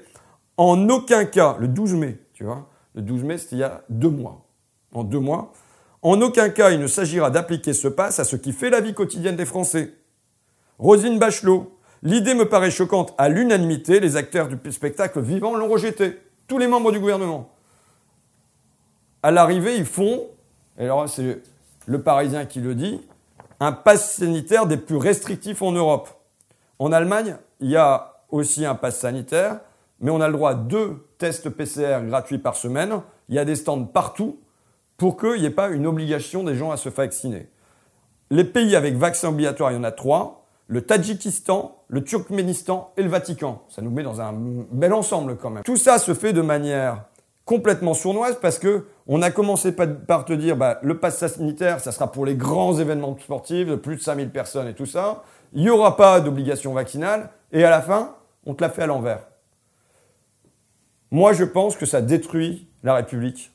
en 0.57 0.89
aucun 0.89 1.25
cas, 1.25 1.57
le 1.59 1.67
12 1.67 1.95
mai, 1.95 2.19
tu 2.33 2.43
vois, 2.43 2.69
le 2.95 3.01
12 3.01 3.23
mai, 3.23 3.37
c'était 3.37 3.55
il 3.55 3.59
y 3.59 3.63
a 3.63 3.83
deux 3.89 4.09
mois 4.09 4.45
en 4.93 5.03
deux 5.03 5.19
mois, 5.19 5.53
en 6.01 6.19
aucun 6.21 6.49
cas 6.49 6.71
il 6.71 6.79
ne 6.79 6.87
s'agira 6.87 7.29
d'appliquer 7.29 7.73
ce 7.73 7.87
pass 7.87 8.19
à 8.19 8.23
ce 8.23 8.35
qui 8.35 8.51
fait 8.51 8.69
la 8.69 8.81
vie 8.81 8.93
quotidienne 8.93 9.35
des 9.35 9.45
Français. 9.45 9.93
Rosine 10.79 11.19
Bachelot, 11.19 11.77
l'idée 12.03 12.33
me 12.33 12.49
paraît 12.49 12.71
choquante 12.71 13.13
à 13.17 13.29
l'unanimité, 13.29 13.99
les 13.99 14.17
acteurs 14.17 14.47
du 14.47 14.71
spectacle 14.71 15.21
vivant 15.21 15.55
l'ont 15.55 15.69
rejeté, 15.69 16.19
tous 16.47 16.57
les 16.57 16.67
membres 16.67 16.91
du 16.91 16.99
gouvernement. 16.99 17.49
À 19.23 19.31
l'arrivée, 19.31 19.77
ils 19.77 19.85
font, 19.85 20.27
et 20.77 20.85
alors 20.85 21.07
c'est 21.07 21.41
le 21.85 22.01
Parisien 22.01 22.45
qui 22.45 22.59
le 22.59 22.73
dit, 22.73 22.99
un 23.59 23.71
pass 23.71 24.15
sanitaire 24.15 24.65
des 24.65 24.77
plus 24.77 24.97
restrictifs 24.97 25.61
en 25.61 25.71
Europe. 25.71 26.09
En 26.79 26.91
Allemagne, 26.91 27.37
il 27.59 27.69
y 27.69 27.77
a 27.77 28.23
aussi 28.29 28.65
un 28.65 28.73
pass 28.73 28.99
sanitaire, 28.99 29.59
mais 30.01 30.11
on 30.11 30.19
a 30.19 30.27
le 30.27 30.33
droit 30.33 30.51
à 30.51 30.55
deux 30.55 31.07
tests 31.17 31.49
PCR 31.49 31.99
gratuits 32.05 32.39
par 32.39 32.55
semaine. 32.55 33.01
Il 33.29 33.35
y 33.35 33.39
a 33.39 33.45
des 33.45 33.55
stands 33.55 33.85
partout 33.85 34.39
pour 34.97 35.15
qu'il 35.17 35.39
n'y 35.39 35.45
ait 35.45 35.51
pas 35.51 35.69
une 35.69 35.87
obligation 35.87 36.43
des 36.43 36.55
gens 36.55 36.71
à 36.71 36.77
se 36.77 36.89
vacciner. 36.89 37.47
Les 38.29 38.43
pays 38.43 38.75
avec 38.75 38.95
vaccin 38.95 39.29
obligatoire, 39.29 39.71
il 39.71 39.75
y 39.75 39.77
en 39.77 39.83
a 39.83 39.91
trois. 39.91 40.45
Le 40.67 40.81
Tadjikistan, 40.81 41.75
le 41.87 42.03
Turkménistan 42.03 42.93
et 42.97 43.03
le 43.03 43.09
Vatican. 43.09 43.63
Ça 43.69 43.81
nous 43.81 43.91
met 43.91 44.03
dans 44.03 44.21
un 44.21 44.33
bel 44.71 44.93
ensemble 44.93 45.37
quand 45.37 45.49
même. 45.49 45.63
Tout 45.63 45.77
ça 45.77 45.99
se 45.99 46.13
fait 46.13 46.33
de 46.33 46.41
manière 46.41 47.05
complètement 47.45 47.93
sournoise 47.93 48.37
parce 48.41 48.57
que 48.59 48.85
on 49.07 49.21
a 49.21 49.31
commencé 49.31 49.73
par 49.73 50.23
te 50.23 50.33
dire 50.33 50.55
bah, 50.55 50.79
le 50.83 50.97
pass 50.97 51.25
sanitaire, 51.25 51.81
ça 51.81 51.91
sera 51.91 52.11
pour 52.11 52.25
les 52.25 52.35
grands 52.35 52.77
événements 52.79 53.17
sportifs 53.19 53.67
de 53.67 53.75
plus 53.75 53.97
de 53.97 54.01
5000 54.01 54.29
personnes 54.29 54.67
et 54.67 54.73
tout 54.73 54.85
ça. 54.85 55.23
Il 55.51 55.63
n'y 55.63 55.69
aura 55.69 55.97
pas 55.97 56.21
d'obligation 56.21 56.73
vaccinale 56.73 57.29
et 57.51 57.65
à 57.65 57.69
la 57.69 57.81
fin, 57.81 58.15
on 58.45 58.53
te 58.53 58.61
l'a 58.61 58.69
fait 58.69 58.83
à 58.83 58.87
l'envers. 58.87 59.30
Moi, 61.11 61.33
je 61.33 61.43
pense 61.43 61.75
que 61.75 61.85
ça 61.85 62.01
détruit 62.01 62.67
la 62.83 62.95
République 62.95 63.51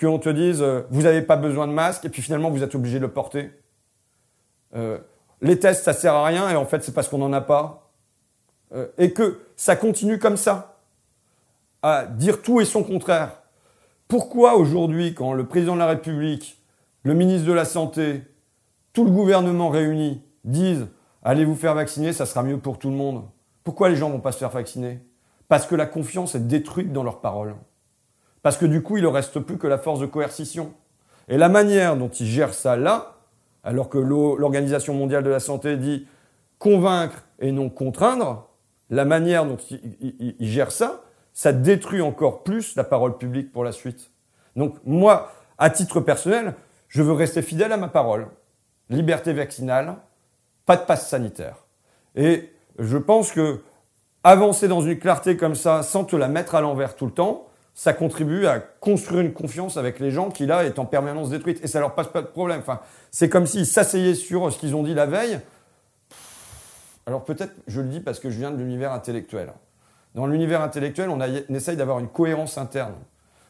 qu'on 0.00 0.18
te 0.18 0.28
dise 0.28 0.62
euh, 0.62 0.82
vous 0.90 1.02
n'avez 1.02 1.22
pas 1.22 1.36
besoin 1.36 1.66
de 1.66 1.72
masque 1.72 2.04
et 2.04 2.08
puis 2.08 2.22
finalement 2.22 2.50
vous 2.50 2.62
êtes 2.62 2.74
obligé 2.74 2.96
de 2.96 3.02
le 3.02 3.12
porter. 3.12 3.50
Euh, 4.74 4.98
les 5.42 5.58
tests, 5.58 5.84
ça 5.84 5.92
sert 5.92 6.14
à 6.14 6.24
rien 6.24 6.48
et 6.50 6.56
en 6.56 6.64
fait 6.64 6.82
c'est 6.82 6.92
parce 6.92 7.08
qu'on 7.08 7.18
n'en 7.18 7.32
a 7.32 7.40
pas. 7.40 7.92
Euh, 8.72 8.86
et 8.98 9.12
que 9.12 9.40
ça 9.56 9.76
continue 9.76 10.18
comme 10.18 10.36
ça. 10.36 10.78
à 11.82 12.04
dire 12.04 12.42
tout 12.42 12.60
et 12.60 12.64
son 12.64 12.82
contraire. 12.84 13.40
Pourquoi 14.06 14.56
aujourd'hui, 14.56 15.14
quand 15.14 15.32
le 15.32 15.46
président 15.46 15.74
de 15.74 15.78
la 15.78 15.86
République, 15.86 16.62
le 17.04 17.14
ministre 17.14 17.46
de 17.48 17.52
la 17.52 17.64
Santé, 17.64 18.22
tout 18.92 19.04
le 19.04 19.10
gouvernement 19.10 19.70
réuni 19.70 20.22
disent 20.44 20.88
allez 21.22 21.44
vous 21.44 21.54
faire 21.54 21.74
vacciner, 21.74 22.12
ça 22.12 22.26
sera 22.26 22.42
mieux 22.42 22.58
pour 22.58 22.78
tout 22.78 22.90
le 22.90 22.96
monde? 22.96 23.24
Pourquoi 23.64 23.88
les 23.88 23.96
gens 23.96 24.10
vont 24.10 24.20
pas 24.20 24.32
se 24.32 24.38
faire 24.38 24.50
vacciner? 24.50 25.00
Parce 25.50 25.66
que 25.66 25.74
la 25.74 25.86
confiance 25.86 26.36
est 26.36 26.46
détruite 26.46 26.92
dans 26.92 27.02
leurs 27.02 27.20
paroles. 27.20 27.56
Parce 28.40 28.56
que 28.56 28.66
du 28.66 28.84
coup, 28.84 28.98
il 28.98 29.02
ne 29.02 29.08
reste 29.08 29.40
plus 29.40 29.58
que 29.58 29.66
la 29.66 29.78
force 29.78 29.98
de 29.98 30.06
coercition. 30.06 30.72
Et 31.26 31.38
la 31.38 31.48
manière 31.48 31.96
dont 31.96 32.08
ils 32.08 32.26
gèrent 32.26 32.54
ça 32.54 32.76
là, 32.76 33.16
alors 33.64 33.88
que 33.88 33.98
l'Organisation 33.98 34.94
mondiale 34.94 35.24
de 35.24 35.28
la 35.28 35.40
santé 35.40 35.76
dit 35.76 36.06
convaincre 36.60 37.24
et 37.40 37.50
non 37.50 37.68
contraindre, 37.68 38.48
la 38.90 39.04
manière 39.04 39.44
dont 39.44 39.56
ils, 39.56 40.36
gèrent 40.38 40.70
ça, 40.70 41.02
ça 41.32 41.52
détruit 41.52 42.00
encore 42.00 42.44
plus 42.44 42.76
la 42.76 42.84
parole 42.84 43.18
publique 43.18 43.50
pour 43.50 43.64
la 43.64 43.72
suite. 43.72 44.12
Donc 44.54 44.76
moi, 44.84 45.32
à 45.58 45.68
titre 45.68 46.00
personnel, 46.00 46.54
je 46.86 47.02
veux 47.02 47.12
rester 47.12 47.42
fidèle 47.42 47.72
à 47.72 47.76
ma 47.76 47.88
parole. 47.88 48.28
Liberté 48.88 49.32
vaccinale, 49.32 49.96
pas 50.64 50.76
de 50.76 50.82
passe 50.82 51.08
sanitaire. 51.08 51.56
Et 52.14 52.52
je 52.78 52.98
pense 52.98 53.32
que 53.32 53.62
avancer 54.24 54.68
dans 54.68 54.80
une 54.80 54.98
clarté 54.98 55.36
comme 55.36 55.54
ça, 55.54 55.82
sans 55.82 56.04
te 56.04 56.16
la 56.16 56.28
mettre 56.28 56.54
à 56.54 56.60
l'envers 56.60 56.96
tout 56.96 57.06
le 57.06 57.12
temps, 57.12 57.46
ça 57.74 57.92
contribue 57.92 58.46
à 58.46 58.58
construire 58.58 59.20
une 59.20 59.32
confiance 59.32 59.76
avec 59.76 60.00
les 60.00 60.10
gens 60.10 60.30
qui 60.30 60.46
là 60.46 60.64
est 60.64 60.78
en 60.78 60.84
permanence 60.84 61.30
détruite 61.30 61.60
et 61.62 61.66
ça 61.66 61.80
leur 61.80 61.94
passe 61.94 62.08
pas 62.08 62.20
de 62.20 62.26
problème. 62.26 62.60
Enfin, 62.60 62.80
c'est 63.10 63.28
comme 63.28 63.46
s'ils 63.46 63.66
s'asseyaient 63.66 64.14
sur 64.14 64.52
ce 64.52 64.58
qu'ils 64.58 64.74
ont 64.76 64.82
dit 64.82 64.94
la 64.94 65.06
veille. 65.06 65.40
Alors 67.06 67.24
peut-être, 67.24 67.54
je 67.66 67.80
le 67.80 67.88
dis 67.88 68.00
parce 68.00 68.20
que 68.20 68.28
je 68.30 68.38
viens 68.38 68.50
de 68.50 68.56
l'univers 68.56 68.92
intellectuel. 68.92 69.52
Dans 70.14 70.26
l'univers 70.26 70.60
intellectuel, 70.60 71.08
on, 71.08 71.20
essaye 71.54 71.76
d'avoir 71.76 72.00
une 72.00 72.08
cohérence 72.08 72.58
interne, 72.58 72.94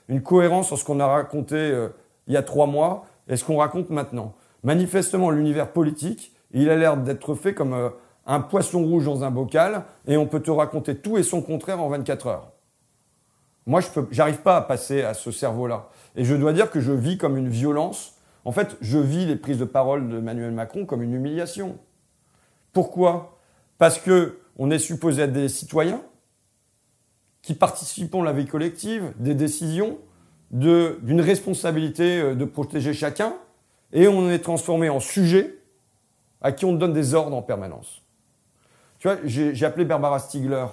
une 0.09 0.23
cohérence 0.23 0.71
entre 0.71 0.81
ce 0.81 0.85
qu'on 0.85 1.01
a 1.01 1.07
raconté 1.07 1.57
euh, 1.57 1.89
il 2.27 2.35
y 2.35 2.37
a 2.37 2.43
trois 2.43 2.67
mois 2.67 3.07
et 3.29 3.37
ce 3.37 3.45
qu'on 3.45 3.57
raconte 3.57 3.91
maintenant. 3.91 4.35
Manifestement, 4.63 5.31
l'univers 5.31 5.73
politique, 5.73 6.33
il 6.53 6.69
a 6.69 6.77
l'air 6.77 6.97
d'être 6.97 7.35
fait 7.35 7.55
comme 7.55 7.73
euh, 7.73 7.89
un 8.31 8.41
poisson 8.41 8.85
rouge 8.85 9.07
dans 9.07 9.25
un 9.25 9.31
bocal 9.33 9.85
et 10.07 10.17
on 10.17 10.25
peut 10.25 10.41
te 10.41 10.53
raconter 10.53 10.97
tout 10.97 11.19
et 11.19 11.25
son 11.25 11.43
contraire 11.43 11.81
en 11.81 11.89
24 11.89 12.27
heures. 12.29 12.53
Moi, 13.67 13.81
je 13.81 13.89
n'arrive 14.17 14.39
pas 14.39 14.57
à 14.57 14.63
passer 14.63 15.03
à 15.03 15.15
ce 15.15 15.33
cerveau-là. 15.33 15.89
Et 16.15 16.25
je 16.25 16.37
dois 16.37 16.53
dire 16.53 16.71
que 16.71 16.81
je 16.81 16.93
vis 16.93 17.19
comme 17.19 17.37
une 17.37 17.49
violence. 17.49 18.15
En 18.45 18.53
fait, 18.53 18.77
je 18.81 18.99
vis 18.99 19.27
les 19.27 19.35
prises 19.35 19.59
de 19.59 19.65
parole 19.65 20.09
de 20.09 20.19
Emmanuel 20.19 20.53
Macron 20.53 20.87
comme 20.87 21.03
une 21.03 21.13
humiliation. 21.13 21.77
Pourquoi? 22.73 23.37
Parce 23.79 23.99
que 23.99 24.39
on 24.57 24.71
est 24.71 24.79
supposé 24.79 25.23
être 25.23 25.33
des 25.33 25.49
citoyens 25.49 26.01
qui 27.43 27.55
participons 27.55 28.23
à 28.23 28.27
la 28.27 28.33
vie 28.33 28.47
collective, 28.47 29.13
des 29.19 29.35
décisions, 29.35 29.99
d'une 30.53 31.21
responsabilité 31.21 32.21
euh, 32.21 32.35
de 32.35 32.45
protéger 32.45 32.93
chacun, 32.93 33.35
et 33.93 34.07
on 34.07 34.31
est 34.31 34.41
transformé 34.41 34.89
en 34.89 35.01
sujet 35.01 35.59
à 36.43 36.53
qui 36.53 36.65
on 36.65 36.75
donne 36.75 36.93
des 36.93 37.15
ordres 37.15 37.37
en 37.37 37.43
permanence. 37.43 38.00
Tu 39.01 39.09
vois, 39.09 39.17
j'ai 39.25 39.65
appelé 39.65 39.87
Barbara 39.87 40.19
Stiegler, 40.19 40.67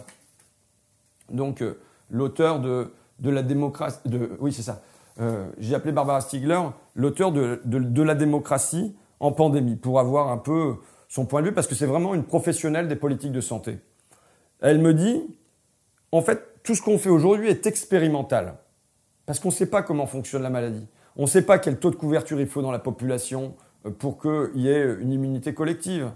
donc 1.32 1.62
euh, 1.62 1.80
l'auteur 2.12 2.60
de, 2.60 2.92
de, 3.20 3.30
la 3.30 3.42
démocratie. 3.42 4.00
De, 4.04 4.38
oui, 4.42 4.52
c'est 4.52 4.64
ça. 4.64 4.82
Euh, 5.22 5.48
j'ai 5.60 5.74
appelé 5.74 5.94
Barbara 5.94 6.20
Stiegler 6.20 6.60
l'auteur 6.94 7.32
de, 7.32 7.62
de, 7.64 8.04
la 8.04 8.16
démocratie 8.16 8.94
en 9.22 9.32
pandémie, 9.32 9.78
pour 9.78 10.02
avoir 10.02 10.28
un 10.30 10.38
peu 10.38 10.76
son 11.08 11.26
point 11.26 11.42
de 11.42 11.48
vue, 11.48 11.54
parce 11.54 11.68
que 11.68 11.74
c'est 11.74 11.86
vraiment 11.86 12.14
une 12.14 12.26
professionnelle 12.26 12.90
des 12.90 12.98
politiques 12.98 13.32
de 13.32 13.40
santé. 13.40 13.80
Elle 14.60 14.80
me 14.80 14.94
dit, 14.94 15.24
en 16.12 16.22
fait, 16.22 16.62
tout 16.64 16.76
ce 16.76 16.82
qu'on 16.82 16.98
fait 16.98 17.10
aujourd'hui 17.10 17.48
est 17.48 17.66
expérimental, 17.66 18.56
parce 19.26 19.40
qu'on 19.40 19.50
ne 19.50 19.54
sait 19.54 19.70
pas 19.70 19.84
comment 19.84 20.06
fonctionne 20.06 20.44
la 20.44 20.50
maladie. 20.50 20.86
On 21.16 21.24
ne 21.24 21.28
sait 21.28 21.44
pas 21.44 21.60
quel 21.60 21.80
taux 21.80 21.92
de 21.92 21.96
couverture 21.96 22.42
il 22.42 22.48
faut 22.48 22.62
dans 22.62 22.72
la 22.72 22.80
population 22.80 23.56
euh, 23.86 23.90
pour 23.90 24.22
qu'il 24.22 24.62
y 24.62 24.68
ait 24.68 24.96
une 25.00 25.14
immunité 25.14 25.54
collective. 25.54 26.12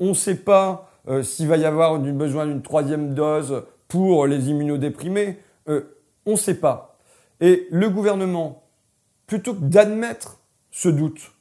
On 0.00 0.08
ne 0.08 0.14
sait 0.14 0.34
pas 0.34 0.91
euh, 1.08 1.22
s'il 1.22 1.48
va 1.48 1.56
y 1.56 1.64
avoir 1.64 1.98
besoin 1.98 2.46
d'une 2.46 2.62
troisième 2.62 3.14
dose 3.14 3.64
pour 3.88 4.26
les 4.26 4.48
immunodéprimés. 4.50 5.38
Euh, 5.68 5.82
on 6.26 6.32
ne 6.32 6.36
sait 6.36 6.54
pas. 6.54 6.96
Et 7.40 7.66
le 7.70 7.90
gouvernement, 7.90 8.62
plutôt 9.26 9.54
que 9.54 9.64
d'admettre 9.64 10.38
ce 10.70 10.88
doute, 10.88 11.32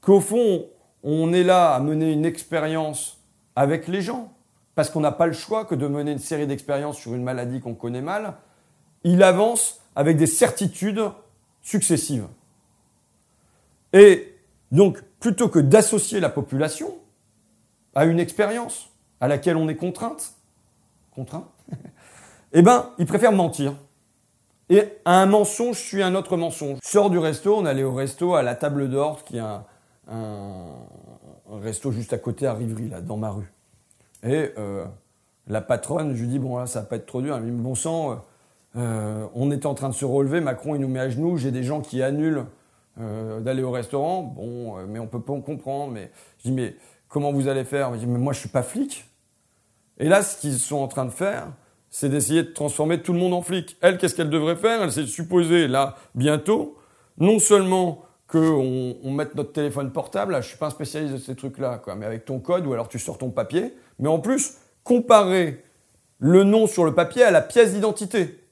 qu'au 0.00 0.20
fond, 0.20 0.66
on 1.02 1.32
est 1.32 1.44
là 1.44 1.74
à 1.74 1.80
mener 1.80 2.12
une 2.12 2.24
expérience 2.24 3.20
avec 3.56 3.88
les 3.88 4.02
gens, 4.02 4.32
parce 4.74 4.90
qu'on 4.90 5.00
n'a 5.00 5.12
pas 5.12 5.26
le 5.26 5.32
choix 5.32 5.64
que 5.64 5.74
de 5.74 5.86
mener 5.86 6.12
une 6.12 6.18
série 6.18 6.46
d'expériences 6.46 6.98
sur 6.98 7.14
une 7.14 7.22
maladie 7.22 7.60
qu'on 7.60 7.74
connaît 7.74 8.02
mal, 8.02 8.34
il 9.04 9.22
avance 9.22 9.80
avec 9.96 10.16
des 10.16 10.26
certitudes 10.26 11.02
successives. 11.62 12.26
Et 13.92 14.34
donc, 14.70 15.02
plutôt 15.20 15.48
que 15.48 15.58
d'associer 15.58 16.20
la 16.20 16.28
population 16.28 16.94
à 17.94 18.04
une 18.04 18.20
expérience 18.20 18.90
à 19.20 19.28
laquelle 19.28 19.56
on 19.56 19.68
est 19.68 19.76
contrainte, 19.76 20.34
contraint, 21.14 21.48
eh 22.52 22.62
ben, 22.62 22.90
il 22.98 23.06
préfère 23.06 23.32
mentir. 23.32 23.74
Et 24.70 24.84
un 25.06 25.26
mensonge 25.26 25.78
suit 25.78 26.02
un 26.02 26.14
autre 26.14 26.36
mensonge. 26.36 26.78
Sors 26.82 27.08
du 27.08 27.18
resto, 27.18 27.56
on 27.56 27.64
allait 27.64 27.84
au 27.84 27.94
resto 27.94 28.34
à 28.34 28.42
la 28.42 28.54
table 28.54 28.90
d'ordre, 28.90 29.24
qui 29.24 29.38
est 29.38 29.40
un, 29.40 29.64
resto 31.50 31.90
juste 31.90 32.12
à 32.12 32.18
côté 32.18 32.46
à 32.46 32.52
Rivry, 32.52 32.88
là, 32.88 33.00
dans 33.00 33.16
ma 33.16 33.30
rue. 33.30 33.50
Et 34.22 34.52
euh, 34.58 34.84
la 35.46 35.62
patronne, 35.62 36.14
je 36.14 36.20
lui 36.20 36.28
dis, 36.28 36.38
bon 36.38 36.58
là, 36.58 36.66
ça 36.66 36.80
va 36.80 36.86
pas 36.86 36.96
être 36.96 37.06
trop 37.06 37.22
dur. 37.22 37.36
Elle 37.36 37.44
me 37.44 37.50
dit, 37.50 37.62
bon 37.62 37.74
sang, 37.74 38.10
euh, 38.10 38.14
euh, 38.76 39.26
on 39.34 39.50
était 39.50 39.66
en 39.66 39.74
train 39.74 39.88
de 39.88 39.94
se 39.94 40.04
relever, 40.04 40.40
Macron, 40.40 40.74
il 40.74 40.82
nous 40.82 40.88
met 40.88 41.00
à 41.00 41.08
genoux, 41.08 41.38
j'ai 41.38 41.50
des 41.50 41.62
gens 41.62 41.80
qui 41.80 42.02
annulent 42.02 42.44
d'aller 42.96 43.62
au 43.62 43.70
restaurant. 43.70 44.22
Bon, 44.22 44.84
mais 44.88 44.98
on 44.98 45.06
peut 45.06 45.20
pas 45.20 45.32
en 45.32 45.40
comprendre. 45.40 45.92
Mais 45.92 46.10
je 46.38 46.48
dis, 46.48 46.52
mais 46.52 46.74
comment 47.08 47.32
vous 47.32 47.48
allez 47.48 47.64
faire? 47.64 47.90
Dis, 47.92 48.06
mais 48.06 48.18
moi, 48.18 48.32
je 48.32 48.40
suis 48.40 48.48
pas 48.48 48.62
flic. 48.62 49.06
Et 49.98 50.08
là, 50.08 50.22
ce 50.22 50.40
qu'ils 50.40 50.58
sont 50.58 50.76
en 50.76 50.88
train 50.88 51.04
de 51.04 51.10
faire, 51.10 51.48
c'est 51.90 52.08
d'essayer 52.08 52.42
de 52.42 52.52
transformer 52.52 53.02
tout 53.02 53.12
le 53.12 53.18
monde 53.18 53.34
en 53.34 53.42
flic. 53.42 53.76
Elle, 53.80 53.98
qu'est-ce 53.98 54.14
qu'elle 54.14 54.30
devrait 54.30 54.56
faire? 54.56 54.82
Elle 54.82 54.92
s'est 54.92 55.06
supposée, 55.06 55.68
là, 55.68 55.96
bientôt, 56.14 56.76
non 57.18 57.38
seulement 57.38 58.04
qu'on 58.28 58.96
on 59.02 59.10
mette 59.10 59.34
notre 59.34 59.52
téléphone 59.52 59.90
portable, 59.90 60.32
là, 60.32 60.42
je 60.42 60.48
suis 60.48 60.58
pas 60.58 60.66
un 60.66 60.70
spécialiste 60.70 61.14
de 61.14 61.18
ces 61.18 61.34
trucs-là, 61.34 61.78
quoi, 61.78 61.94
mais 61.94 62.04
avec 62.04 62.26
ton 62.26 62.40
code, 62.40 62.66
ou 62.66 62.74
alors 62.74 62.88
tu 62.88 62.98
sors 62.98 63.16
ton 63.16 63.30
papier, 63.30 63.74
mais 63.98 64.08
en 64.08 64.18
plus, 64.18 64.58
comparer 64.84 65.64
le 66.18 66.44
nom 66.44 66.66
sur 66.66 66.84
le 66.84 66.94
papier 66.94 67.22
à 67.22 67.30
la 67.30 67.40
pièce 67.40 67.72
d'identité. 67.72 68.44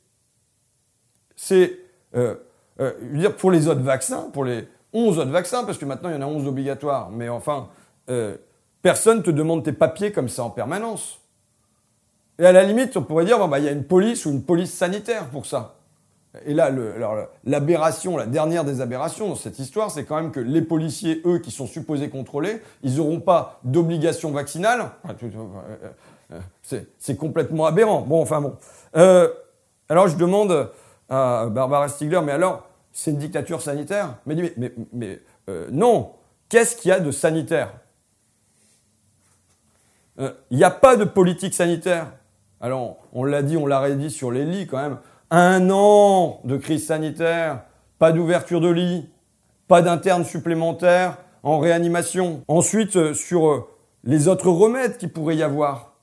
C'est 1.37 1.79
euh, 2.15 2.37
euh, 2.81 2.93
dire, 3.13 3.37
pour 3.37 3.51
les 3.51 3.69
autres 3.69 3.83
vaccins, 3.83 4.31
pour 4.33 4.45
les 4.45 4.67
11 4.93 5.19
autres 5.19 5.31
vaccins, 5.31 5.65
parce 5.65 5.77
que 5.77 5.85
maintenant 5.85 6.09
il 6.09 6.15
y 6.15 6.19
en 6.19 6.23
a 6.23 6.27
11 6.27 6.47
obligatoires, 6.47 7.11
mais 7.11 7.29
enfin, 7.29 7.69
euh, 8.09 8.37
personne 8.87 9.25
te 9.25 9.33
demande 9.33 9.65
tes 9.65 9.73
papiers 9.73 10.13
comme 10.13 10.29
ça 10.29 10.45
en 10.45 10.51
permanence. 10.51 11.19
Et 12.39 12.47
à 12.47 12.53
la 12.53 12.63
limite, 12.63 12.97
on 12.97 13.03
pourrait 13.03 13.25
dire, 13.25 13.37
bon, 13.37 13.49
bah, 13.49 13.59
il 13.59 13.65
y 13.65 13.69
a 13.69 13.73
une 13.73 13.83
police 13.83 14.27
ou 14.27 14.31
une 14.31 14.45
police 14.45 14.73
sanitaire 14.73 15.27
pour 15.27 15.45
ça. 15.45 15.75
Et 16.45 16.55
là, 16.55 16.71
l'aberration, 17.43 18.17
la 18.17 18.27
dernière 18.27 18.65
des 18.65 18.81
aberrations 18.81 19.27
dans 19.27 19.35
cette 19.35 19.59
histoire, 19.59 19.91
c'est 19.91 20.05
quand 20.05 20.15
même 20.15 20.31
que 20.31 20.39
les 20.39 20.63
policiers, 20.63 21.21
eux, 21.25 21.41
qui 21.41 21.51
sont 21.51 21.67
supposés 21.67 22.11
contrôler, 22.11 22.63
ils 22.85 22.99
n'auront 22.99 23.19
pas 23.19 23.59
d'obligation 23.65 24.31
vaccinale. 24.31 24.91
Euh, 26.31 26.39
c'est 26.97 27.17
complètement 27.17 27.67
aberrant. 27.67 28.03
Bon, 28.03 28.23
enfin 28.23 28.41
bon. 28.41 28.55
alors 29.89 30.07
je 30.07 30.17
demande 30.17 30.71
à 31.09 31.47
Barbara 31.51 31.89
Stiegler, 31.89 32.21
mais 32.25 32.33
alors, 32.33 32.69
c'est 32.93 33.11
une 33.11 33.19
dictature 33.19 33.61
sanitaire? 33.61 34.15
Mais, 34.27 35.21
euh, 35.49 35.67
non, 35.73 36.13
qu'est-ce 36.49 36.77
qu'il 36.77 36.91
y 36.91 36.93
a 36.93 37.01
de 37.01 37.11
sanitaire? 37.11 37.73
Euh, 40.19 40.33
Il 40.51 40.59
n'y 40.59 40.65
a 40.65 40.71
pas 40.71 40.97
de 40.97 41.05
politique 41.05 41.55
sanitaire. 41.55 42.13
Alors, 42.61 42.99
on 43.13 43.25
l'a 43.25 43.43
dit, 43.43 43.57
on 43.57 43.67
l'a 43.67 43.81
redit 43.81 44.11
sur 44.11 44.31
les 44.31 44.45
lits 44.45 44.67
quand 44.67 44.81
même. 44.81 44.99
Un 45.31 45.71
an 45.71 46.41
de 46.45 46.57
crise 46.57 46.87
sanitaire, 46.87 47.63
pas 47.99 48.13
d'ouverture 48.13 48.61
de 48.61 48.69
lits, 48.69 49.09
pas 49.69 49.83
d'interne 49.83 50.25
supplémentaire 50.25 51.19
en 51.43 51.59
réanimation. 51.59 52.43
Ensuite, 52.49 52.97
euh, 52.97 53.15
sur 53.15 53.69
les 54.05 54.29
autres 54.29 54.49
remèdes 54.49 54.99
qu'il 54.99 55.13
pourrait 55.13 55.37
y 55.37 55.43
avoir, 55.43 55.95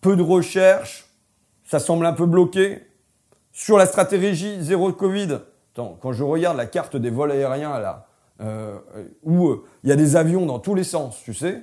peu 0.00 0.16
de 0.16 0.22
recherche, 0.22 1.06
ça 1.64 1.78
semble 1.78 2.06
un 2.06 2.12
peu 2.12 2.26
bloqué. 2.26 2.82
Sur 3.52 3.78
la 3.78 3.86
stratégie 3.86 4.60
zéro 4.60 4.92
Covid, 4.92 5.38
quand 5.74 6.12
je 6.12 6.24
regarde 6.24 6.56
la 6.56 6.66
carte 6.66 6.96
des 6.96 7.10
vols 7.10 7.32
aériens 7.32 7.78
là, 7.78 8.06
euh, 8.40 8.78
où 9.22 9.48
euh, 9.48 9.64
il 9.84 9.90
y 9.90 9.92
a 9.92 9.96
des 9.96 10.16
avions 10.16 10.44
dans 10.44 10.58
tous 10.58 10.74
les 10.74 10.84
sens, 10.84 11.20
tu 11.24 11.34
sais, 11.34 11.62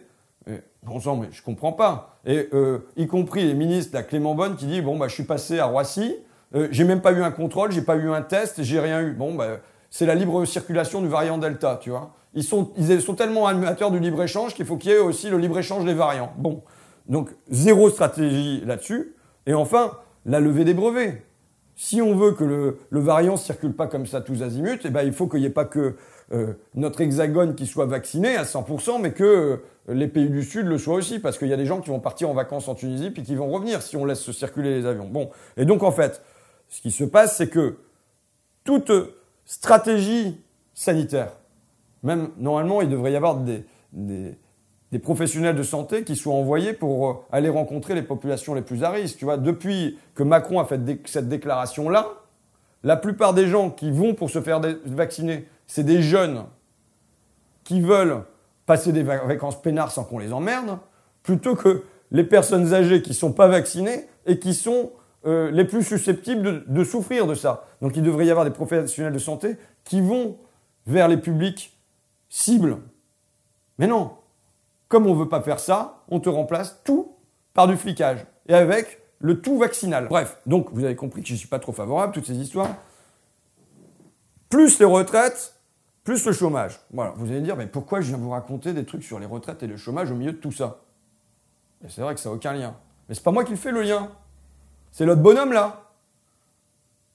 on 0.87 0.99
sent, 0.99 1.17
mais 1.19 1.27
je 1.31 1.41
comprends 1.41 1.73
pas. 1.73 2.19
Et 2.25 2.49
euh, 2.53 2.79
y 2.97 3.07
compris 3.07 3.45
les 3.45 3.53
ministres, 3.53 3.91
la 3.93 4.03
Clément 4.03 4.35
Bonne, 4.35 4.55
qui 4.55 4.65
dit 4.65 4.81
bon 4.81 4.97
bah 4.97 5.07
je 5.07 5.13
suis 5.13 5.23
passé 5.23 5.59
à 5.59 5.65
Roissy, 5.65 6.15
euh, 6.55 6.67
j'ai 6.71 6.83
même 6.83 7.01
pas 7.01 7.11
eu 7.11 7.21
un 7.21 7.31
contrôle, 7.31 7.71
j'ai 7.71 7.81
pas 7.81 7.95
eu 7.95 8.09
un 8.09 8.21
test, 8.21 8.63
j'ai 8.63 8.79
rien 8.79 9.01
eu. 9.01 9.13
Bon 9.13 9.33
bah 9.35 9.59
c'est 9.89 10.05
la 10.05 10.15
libre 10.15 10.45
circulation 10.45 11.01
du 11.01 11.07
variant 11.07 11.37
Delta, 11.37 11.79
tu 11.81 11.89
vois. 11.89 12.13
Ils 12.33 12.43
sont, 12.43 12.71
ils 12.77 13.01
sont 13.01 13.13
tellement 13.13 13.47
animateurs 13.47 13.91
du 13.91 13.99
libre 13.99 14.23
échange 14.23 14.53
qu'il 14.53 14.65
faut 14.65 14.77
qu'il 14.77 14.91
y 14.91 14.93
ait 14.93 14.99
aussi 14.99 15.29
le 15.29 15.37
libre 15.37 15.59
échange 15.59 15.83
des 15.83 15.93
variants. 15.93 16.31
Bon, 16.37 16.63
donc 17.07 17.29
zéro 17.49 17.89
stratégie 17.89 18.63
là-dessus. 18.65 19.15
Et 19.45 19.53
enfin, 19.53 19.91
la 20.25 20.39
levée 20.39 20.63
des 20.63 20.73
brevets 20.73 21.23
si 21.81 21.99
on 21.99 22.15
veut 22.15 22.33
que 22.33 22.43
le, 22.43 22.77
le 22.91 22.99
variant 22.99 23.37
circule 23.37 23.73
pas 23.73 23.87
comme 23.87 24.05
ça 24.05 24.21
tous 24.21 24.43
azimuts, 24.43 24.81
eh 24.85 24.91
ben, 24.91 25.01
il 25.01 25.13
faut 25.13 25.27
qu'il 25.27 25.39
n'y 25.39 25.47
ait 25.47 25.49
pas 25.49 25.65
que 25.65 25.95
euh, 26.33 26.53
notre 26.75 27.01
hexagone 27.01 27.55
qui 27.55 27.67
soit 27.67 27.85
vacciné 27.85 28.37
à 28.37 28.43
100%, 28.43 29.01
mais 29.01 29.11
que 29.11 29.23
euh, 29.23 29.57
les 29.93 30.07
pays 30.07 30.29
du 30.29 30.43
Sud 30.43 30.65
le 30.65 30.77
soient 30.77 30.95
aussi, 30.95 31.19
parce 31.19 31.37
qu'il 31.37 31.49
y 31.49 31.53
a 31.53 31.57
des 31.57 31.65
gens 31.65 31.81
qui 31.81 31.89
vont 31.89 31.99
partir 31.99 32.29
en 32.29 32.33
vacances 32.33 32.67
en 32.67 32.75
Tunisie 32.75 33.11
puis 33.11 33.23
qui 33.23 33.35
vont 33.35 33.49
revenir 33.49 33.81
si 33.81 33.97
on 33.97 34.05
laisse 34.05 34.31
circuler 34.31 34.79
les 34.79 34.85
avions. 34.85 35.07
Bon, 35.07 35.29
et 35.57 35.65
donc 35.65 35.83
en 35.83 35.91
fait, 35.91 36.21
ce 36.69 36.81
qui 36.81 36.91
se 36.91 37.03
passe, 37.03 37.35
c'est 37.37 37.49
que 37.49 37.77
toute 38.63 38.91
stratégie 39.45 40.39
sanitaire, 40.73 41.33
même 42.03 42.29
normalement, 42.37 42.81
il 42.81 42.89
devrait 42.89 43.11
y 43.11 43.15
avoir 43.15 43.35
des, 43.35 43.65
des, 43.91 44.99
professionnels 44.99 45.55
de 45.55 45.63
santé 45.63 46.03
qui 46.03 46.15
soient 46.15 46.33
envoyés 46.33 46.73
pour 46.73 47.09
euh, 47.09 47.13
aller 47.31 47.49
rencontrer 47.49 47.93
les 47.95 48.03
populations 48.03 48.53
les 48.53 48.61
plus 48.61 48.83
à 48.83 48.89
risque. 48.89 49.17
Tu 49.17 49.25
vois, 49.25 49.37
depuis 49.37 49.97
que 50.15 50.23
Macron 50.23 50.59
a 50.59 50.65
fait 50.65 50.79
cette 51.05 51.27
déclaration-là, 51.27 52.07
la 52.83 52.97
plupart 52.97 53.33
des 53.33 53.47
gens 53.47 53.69
qui 53.69 53.91
vont 53.91 54.13
pour 54.13 54.29
se 54.29 54.41
faire 54.41 54.61
vacciner, 54.85 55.47
c'est 55.71 55.85
des 55.85 56.01
jeunes 56.01 56.43
qui 57.63 57.79
veulent 57.79 58.25
passer 58.65 58.91
des 58.91 59.03
vacances 59.03 59.61
peinards 59.61 59.93
sans 59.93 60.03
qu'on 60.03 60.19
les 60.19 60.33
emmerde, 60.33 60.77
plutôt 61.23 61.55
que 61.55 61.85
les 62.11 62.25
personnes 62.25 62.73
âgées 62.73 63.01
qui 63.01 63.11
ne 63.11 63.15
sont 63.15 63.31
pas 63.31 63.47
vaccinées 63.47 64.05
et 64.25 64.37
qui 64.37 64.53
sont 64.53 64.91
euh, 65.25 65.49
les 65.49 65.63
plus 65.63 65.81
susceptibles 65.81 66.65
de, 66.67 66.83
souffrir 66.83 67.25
de 67.25 67.35
ça. 67.35 67.67
Donc 67.81 67.95
il 67.95 68.03
devrait 68.03 68.25
y 68.25 68.29
avoir 68.29 68.43
des 68.43 68.51
professionnels 68.51 69.13
de 69.13 69.17
santé 69.17 69.55
qui 69.85 70.01
vont 70.01 70.39
vers 70.87 71.07
les 71.07 71.15
publics 71.15 71.79
cibles. 72.27 72.79
Mais 73.77 73.87
non, 73.87 74.11
comme 74.89 75.07
on 75.07 75.15
ne 75.15 75.19
veut 75.19 75.29
pas 75.29 75.41
faire 75.41 75.61
ça, 75.61 76.03
on 76.09 76.19
te 76.19 76.27
remplace 76.27 76.81
tout 76.83 77.15
par 77.53 77.67
du 77.67 77.77
flicage. 77.77 78.25
Et 78.49 78.53
avec 78.53 79.01
le 79.19 79.39
tout 79.39 79.57
vaccinal. 79.57 80.09
Bref, 80.09 80.37
donc 80.45 80.67
vous 80.73 80.83
avez 80.83 80.97
compris 80.97 81.21
que 81.21 81.29
je 81.29 81.33
ne 81.33 81.37
suis 81.37 81.47
pas 81.47 81.59
trop 81.59 81.71
favorable, 81.71 82.11
toutes 82.11 82.27
ces 82.27 82.35
histoires. 82.35 82.75
Plus 84.49 84.77
les 84.77 84.85
retraites, 84.85 85.55
plus 86.03 86.25
le 86.25 86.33
chômage. 86.33 86.79
Voilà, 86.91 87.13
vous 87.17 87.31
allez 87.31 87.41
dire, 87.41 87.55
mais 87.55 87.67
pourquoi 87.67 88.01
je 88.01 88.07
viens 88.07 88.17
vous 88.17 88.29
raconter 88.29 88.73
des 88.73 88.85
trucs 88.85 89.03
sur 89.03 89.19
les 89.19 89.25
retraites 89.25 89.61
et 89.63 89.67
le 89.67 89.77
chômage 89.77 90.11
au 90.11 90.15
milieu 90.15 90.31
de 90.31 90.37
tout 90.37 90.51
ça? 90.51 90.79
Et 91.85 91.89
c'est 91.89 92.01
vrai 92.01 92.13
que 92.13 92.19
ça 92.19 92.29
n'a 92.29 92.35
aucun 92.35 92.53
lien. 92.53 92.75
Mais 93.07 93.15
c'est 93.15 93.23
pas 93.23 93.31
moi 93.31 93.43
qui 93.43 93.51
le 93.51 93.57
fais 93.57 93.71
le 93.71 93.81
lien. 93.81 94.09
C'est 94.91 95.05
l'autre 95.05 95.21
bonhomme 95.21 95.53
là. 95.53 95.91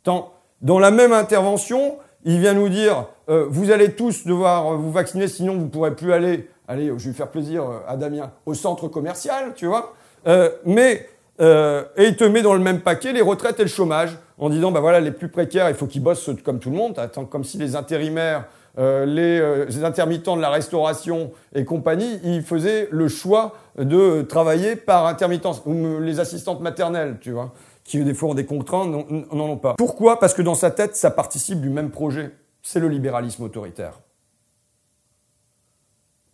Dans, 0.05 0.79
la 0.79 0.91
même 0.91 1.13
intervention, 1.13 1.99
il 2.25 2.39
vient 2.39 2.55
nous 2.55 2.69
dire, 2.69 3.09
euh, 3.29 3.47
vous 3.51 3.73
allez 3.73 3.95
tous 3.95 4.25
devoir 4.25 4.77
vous 4.77 4.93
vacciner, 4.93 5.27
sinon 5.27 5.55
vous 5.55 5.65
ne 5.65 5.69
pourrez 5.69 5.95
plus 5.97 6.13
aller 6.13 6.49
allez, 6.69 6.93
je 6.97 7.09
vais 7.09 7.13
faire 7.13 7.29
plaisir 7.29 7.65
euh, 7.65 7.79
à 7.87 7.97
Damien, 7.97 8.33
au 8.45 8.55
centre 8.55 8.89
commercial, 8.89 9.53
tu 9.55 9.67
vois. 9.67 9.95
Euh, 10.27 10.51
mais, 10.65 11.09
euh, 11.41 11.85
et 11.97 12.07
il 12.07 12.17
te 12.17 12.25
met 12.25 12.43
dans 12.43 12.55
le 12.55 12.61
même 12.61 12.81
paquet 12.81 13.13
les 13.13 13.21
retraites 13.21 13.59
et 13.61 13.65
le 13.65 13.69
chômage, 13.69 14.19
en 14.39 14.51
disant, 14.51 14.71
bah 14.71 14.81
voilà, 14.81 15.01
les 15.01 15.13
plus 15.13 15.29
précaires, 15.29 15.69
il 15.69 15.75
faut 15.75 15.87
qu'ils 15.87 16.03
bossent 16.03 16.31
comme 16.45 16.59
tout 16.59 16.71
le 16.71 16.77
monde, 16.77 16.99
comme 17.31 17.45
si 17.45 17.59
les 17.59 17.77
intérimaires, 17.77 18.45
euh, 18.79 19.07
les, 19.07 19.41
euh, 19.41 19.65
les, 19.65 19.85
intermittents 19.85 20.37
de 20.37 20.43
la 20.43 20.51
restauration 20.51 21.33
et 21.55 21.65
compagnie, 21.65 22.21
ils 22.25 22.43
faisaient 22.43 22.89
le 22.91 23.09
choix 23.09 23.55
de 23.79 24.21
travailler 24.21 24.77
par 24.77 25.07
intermittence, 25.07 25.63
ou 25.65 25.99
les 26.01 26.21
assistantes 26.21 26.61
maternelles, 26.61 27.17
tu 27.21 27.31
vois, 27.31 27.55
qui 27.85 28.05
des 28.05 28.13
fois 28.13 28.31
ont 28.31 28.35
des 28.35 28.45
contraintes, 28.45 28.91
n'en 29.33 29.45
ont 29.45 29.57
pas. 29.57 29.75
Pourquoi? 29.79 30.19
Parce 30.21 30.35
que 30.35 30.43
dans 30.43 30.55
sa 30.55 30.71
tête, 30.71 30.95
ça 30.95 31.11
participe 31.11 31.63
du 31.63 31.71
même 31.71 31.91
projet. 31.91 32.33
C'est 32.63 32.81
le 32.81 32.89
libéralisme 32.89 33.45
autoritaire. 33.45 33.99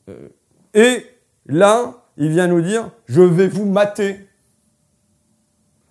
Euh, 0.08 0.28
et 0.75 1.06
là, 1.46 1.94
il 2.16 2.30
vient 2.30 2.49
nous 2.49 2.61
dire, 2.61 2.90
je 3.06 3.22
vais 3.22 3.46
vous 3.46 3.66
mater. 3.66 4.26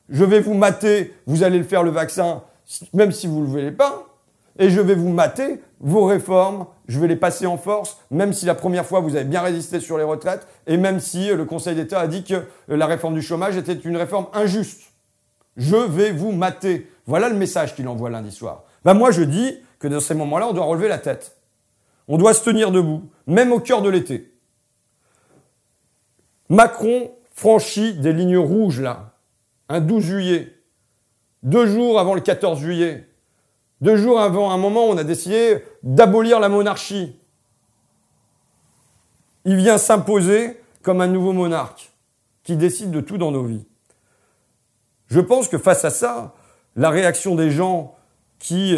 Je 0.09 0.25
vais 0.25 0.41
vous 0.41 0.53
mater, 0.53 1.13
vous 1.25 1.43
allez 1.43 1.57
le 1.57 1.63
faire 1.63 1.83
le 1.83 1.91
vaccin, 1.91 2.43
même 2.91 3.13
si 3.13 3.27
vous 3.27 3.39
ne 3.39 3.45
le 3.45 3.49
voulez 3.49 3.71
pas. 3.71 4.10
Et 4.61 4.69
je 4.69 4.79
vais 4.79 4.93
vous 4.93 5.09
mater 5.09 5.59
vos 5.79 6.05
réformes, 6.05 6.67
je 6.87 6.99
vais 6.99 7.07
les 7.07 7.15
passer 7.15 7.47
en 7.47 7.57
force, 7.57 7.97
même 8.11 8.31
si 8.31 8.45
la 8.45 8.53
première 8.53 8.85
fois 8.85 8.99
vous 8.99 9.15
avez 9.15 9.25
bien 9.25 9.41
résisté 9.41 9.79
sur 9.79 9.97
les 9.97 10.03
retraites, 10.03 10.47
et 10.67 10.77
même 10.77 10.99
si 10.99 11.29
le 11.29 11.45
Conseil 11.45 11.73
d'État 11.73 11.99
a 11.99 12.05
dit 12.05 12.23
que 12.23 12.43
la 12.67 12.85
réforme 12.85 13.15
du 13.15 13.23
chômage 13.23 13.57
était 13.57 13.73
une 13.73 13.97
réforme 13.97 14.27
injuste. 14.33 14.83
Je 15.57 15.75
vais 15.75 16.11
vous 16.11 16.31
mater. 16.31 16.87
Voilà 17.07 17.27
le 17.27 17.35
message 17.35 17.75
qu'il 17.75 17.87
envoie 17.87 18.11
lundi 18.11 18.29
soir. 18.29 18.65
Ben 18.85 18.93
moi 18.93 19.09
je 19.09 19.23
dis 19.23 19.57
que 19.79 19.87
dans 19.87 19.99
ces 19.99 20.13
moments-là, 20.13 20.49
on 20.49 20.53
doit 20.53 20.65
relever 20.65 20.89
la 20.89 20.99
tête. 20.99 21.37
On 22.07 22.19
doit 22.19 22.35
se 22.35 22.43
tenir 22.43 22.69
debout, 22.69 23.09
même 23.25 23.51
au 23.51 23.59
cœur 23.59 23.81
de 23.81 23.89
l'été. 23.89 24.31
Macron 26.49 27.09
franchit 27.33 27.95
des 27.95 28.13
lignes 28.13 28.37
rouges 28.37 28.79
là, 28.79 29.15
un 29.69 29.81
12 29.81 30.03
juillet, 30.03 30.53
deux 31.41 31.65
jours 31.65 31.99
avant 31.99 32.13
le 32.13 32.21
14 32.21 32.59
juillet, 32.59 33.07
deux 33.81 33.97
jours 33.97 34.21
avant 34.21 34.51
un 34.51 34.57
moment 34.57 34.85
on 34.85 34.97
a 34.97 35.03
décidé 35.03 35.63
d'abolir 35.83 36.39
la 36.39 36.49
monarchie. 36.49 37.15
Il 39.43 39.55
vient 39.55 39.77
s'imposer 39.77 40.61
comme 40.83 41.01
un 41.01 41.07
nouveau 41.07 41.33
monarque 41.33 41.91
qui 42.43 42.55
décide 42.55 42.91
de 42.91 43.01
tout 43.01 43.17
dans 43.17 43.31
nos 43.31 43.43
vies. 43.43 43.65
Je 45.07 45.19
pense 45.19 45.47
que 45.47 45.57
face 45.57 45.83
à 45.83 45.89
ça, 45.89 46.33
la 46.75 46.89
réaction 46.89 47.35
des 47.35 47.51
gens 47.51 47.95
qui 48.39 48.77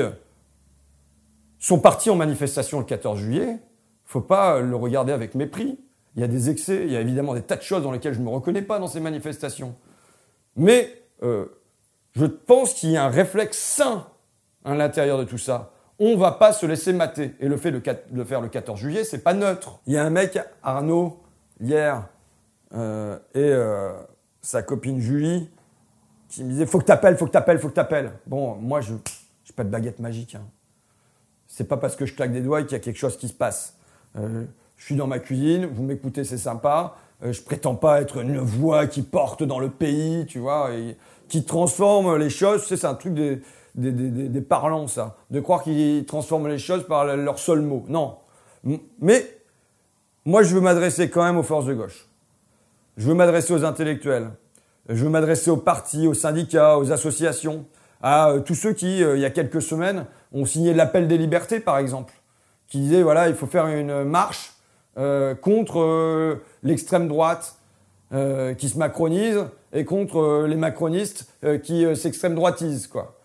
sont 1.60 1.80
partis 1.80 2.10
en 2.10 2.16
manifestation 2.16 2.80
le 2.80 2.86
14 2.86 3.20
juillet, 3.20 3.60
faut 4.06 4.22
pas 4.22 4.60
le 4.60 4.76
regarder 4.76 5.13
avec 5.13 5.36
mépris. 5.36 5.80
Il 6.16 6.22
y 6.22 6.24
a 6.24 6.28
des 6.28 6.50
excès, 6.50 6.84
il 6.86 6.92
y 6.92 6.96
a 6.96 7.02
évidemment 7.02 7.34
des 7.34 7.42
tas 7.42 7.56
de 7.56 7.62
choses 7.62 7.84
dans 7.84 7.92
lesquelles 7.92 8.13
je 8.13 8.20
ne 8.20 8.26
me 8.26 8.30
reconnais 8.30 8.62
pas 8.62 8.80
dans 8.80 8.88
ces 8.88 9.00
manifestations. 9.00 9.76
Mais 10.56 11.04
euh, 11.24 11.46
je 12.12 12.26
pense 12.26 12.74
qu'il 12.74 12.92
y 12.92 12.98
a 12.98 13.06
un 13.06 13.10
réflexe 13.10 13.58
sain 13.58 14.08
à 14.63 14.76
l'intérieur 14.76 15.17
de 15.17 15.23
tout 15.23 15.38
ça. 15.38 15.71
On 15.99 16.17
va 16.17 16.32
pas 16.32 16.54
se 16.54 16.65
laisser 16.65 16.93
mater. 16.93 17.36
Et 17.39 17.47
le 17.47 17.58
fait 17.58 17.71
de 17.71 17.82
le 18.12 18.23
faire 18.26 18.41
le 18.41 18.49
14 18.49 18.80
juillet, 18.80 19.04
c'est 19.04 19.19
pas 19.19 19.34
neutre. 19.34 19.80
Il 19.86 19.93
y 19.93 19.97
a 19.97 20.04
un 20.04 20.10
mec, 20.10 20.39
Arnaud, 20.63 21.21
hier, 21.60 22.08
euh, 22.73 23.17
et 23.36 23.39
euh, 23.39 23.91
sa 24.41 24.63
copine 24.63 24.99
Julie, 24.99 25.49
qui 26.30 26.43
me 26.43 26.49
disait 26.49 26.65
Faut 26.65 26.80
que 26.80 26.86
t'appelles, 26.86 27.17
faut 27.17 27.26
que 27.26 27.32
t'appelles, 27.32 27.60
faut 27.60 27.69
que 27.69 27.76
t'appelles. 27.76 28.12
Bon, 28.26 28.56
moi, 28.56 28.82
je 28.82 28.93
n'ai 28.93 28.99
pas 29.56 29.63
de 29.63 29.69
baguette 29.69 29.99
magique. 29.99 30.36
Hein 30.36 30.45
c'est 31.47 31.67
pas 31.67 31.78
parce 31.78 31.95
que 31.95 32.08
je 32.08 32.15
claque 32.15 32.32
des 32.32 32.41
doigts 32.41 32.63
qu'il 32.63 32.71
y 32.71 32.76
a 32.76 32.80
quelque 32.80 32.97
chose 32.97 33.15
qui 33.15 33.28
se 33.28 33.34
passe. 33.34 33.76
Euh, 34.17 34.45
je 34.76 34.86
suis 34.86 34.95
dans 34.95 35.06
ma 35.06 35.19
cuisine, 35.19 35.67
vous 35.67 35.84
m'écoutez, 35.84 36.23
c'est 36.23 36.38
sympa. 36.38 36.95
Je 37.21 37.39
prétends 37.41 37.76
pas 37.76 38.02
être 38.02 38.17
une 38.17 38.39
voix 38.39 38.88
qui 38.88 39.02
porte 39.02 39.43
dans 39.43 39.60
le 39.60 39.69
pays, 39.69 40.26
tu 40.26 40.39
vois, 40.39 40.73
et 40.73 40.97
qui 41.30 41.45
transforme 41.45 42.17
les 42.17 42.30
choses. 42.30 42.65
c'est 42.65 42.84
un 42.84 42.95
truc 42.95 43.13
des, 43.76 43.92
des, 43.92 44.10
des, 44.10 44.30
des. 44.30 44.42
De 45.32 45.40
croire 45.40 45.64
qu'ils 45.64 46.06
transforment 46.06 46.48
les 46.48 46.58
choses 46.58 46.86
par 46.86 47.06
leur 47.06 47.40
seul 47.40 47.62
mot. 47.62 47.86
Non. 47.88 48.18
Mais 49.00 49.28
moi, 50.26 50.44
je 50.44 50.56
veux 50.56 50.62
m'adresser 50.62 51.10
quand 51.10 51.24
même 51.24 51.38
aux 51.38 51.44
forces 51.44 51.66
de 51.66 51.74
gauche. 51.74 52.08
Je 52.98 53.08
veux 53.08 53.16
m'adresser 53.16 53.54
aux 53.54 53.66
intellectuels. 53.66 54.30
Je 54.90 55.04
veux 55.04 55.10
m'adresser 55.10 55.50
aux 55.50 55.58
partis, 55.58 56.08
aux 56.08 56.14
syndicats, 56.14 56.78
aux 56.78 56.92
associations 56.92 57.66
à 58.02 58.30
euh, 58.30 58.40
tous 58.42 58.56
ceux 58.56 58.74
qui, 58.74 59.02
euh, 59.02 59.16
il 59.16 59.22
y 59.22 59.26
a 59.26 59.30
quelques 59.30 59.62
semaines, 59.62 60.06
ont 60.34 60.46
signé 60.46 60.74
l'appel 60.74 61.08
des 61.08 61.18
libertés, 61.18 61.60
par 61.60 61.78
exemple, 61.78 62.14
qui 62.68 62.80
disait 62.80 63.02
voilà, 63.02 63.30
il 63.30 63.36
faut 63.36 63.48
faire 63.48 63.68
une 63.68 64.04
marche 64.04 64.54
euh, 64.98 65.36
contre 65.36 66.40
l'extrême 66.62 67.08
droite 67.08 67.58
qui 68.60 68.70
se 68.70 68.78
macronise 68.78 69.44
et 69.72 69.86
contre 69.86 70.46
les 70.48 70.56
macronistes 70.56 71.34
qui 71.64 71.84
s'extrême 71.96 72.36
droitisent, 72.36 72.86
quoi. 72.86 73.16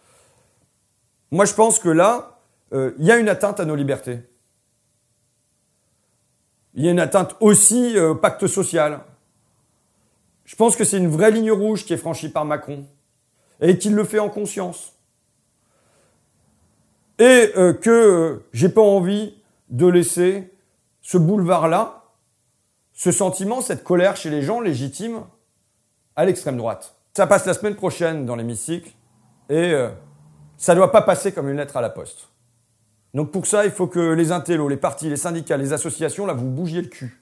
Moi, 1.31 1.45
je 1.45 1.55
pense 1.55 1.79
que 1.79 1.89
là, 1.89 2.41
il 2.73 3.05
y 3.05 3.11
a 3.11 3.19
une 3.19 3.29
atteinte 3.29 3.61
à 3.61 3.65
nos 3.65 3.75
libertés. 3.75 4.21
Il 6.75 6.85
y 6.85 6.89
a 6.89 6.91
une 6.91 7.01
atteinte 7.01 7.37
aussi 7.41 7.99
au 7.99 8.15
pacte 8.15 8.47
social. 8.47 9.01
Je 10.49 10.57
pense 10.57 10.77
que 10.77 10.85
c'est 10.85 10.97
une 10.97 11.09
vraie 11.09 11.31
ligne 11.31 11.53
rouge 11.53 11.85
qui 11.85 11.93
est 11.93 11.99
franchie 11.99 12.31
par 12.31 12.47
Macron 12.47 12.87
et 13.61 13.77
qu'il 13.77 13.95
le 13.95 14.03
fait 14.05 14.19
en 14.19 14.31
conscience. 14.31 14.95
Et 17.19 17.53
euh, 17.57 17.75
que 17.75 17.91
euh, 17.91 18.47
j'ai 18.53 18.69
pas 18.69 18.81
envie 18.81 19.35
de 19.69 19.87
laisser 19.87 20.51
ce 21.03 21.19
boulevard-là, 21.19 22.05
ce 22.93 23.13
sentiment, 23.13 23.61
cette 23.61 23.85
colère 23.85 24.17
chez 24.17 24.31
les 24.31 24.41
gens 24.41 24.61
légitime 24.61 25.21
à 26.17 26.25
l'extrême 26.25 26.57
droite. 26.57 26.97
Ça 27.15 27.27
passe 27.27 27.45
la 27.45 27.55
semaine 27.55 27.75
prochaine 27.75 28.25
dans 28.25 28.37
l'hémicycle 28.37 28.93
et 29.49 29.73
euh, 29.75 29.91
ça 30.59 30.75
ne 30.75 30.81
doit 30.81 30.93
pas 30.93 31.01
passer 31.01 31.33
comme 31.33 31.49
une 31.49 31.57
lettre 31.57 31.79
à 31.79 31.81
la 31.81 31.89
poste. 31.89 32.29
Donc 33.15 33.33
pour 33.33 33.47
ça, 33.47 33.65
il 33.65 33.71
faut 33.71 33.87
que 33.87 34.13
les 34.13 34.31
intellos, 34.33 34.69
les 34.69 34.77
partis, 34.77 35.09
les 35.09 35.17
syndicats, 35.17 35.57
les 35.57 35.73
associations, 35.73 36.27
là, 36.27 36.35
vous 36.35 36.51
bougiez 36.51 36.83
le 36.83 36.89
cul 36.89 37.19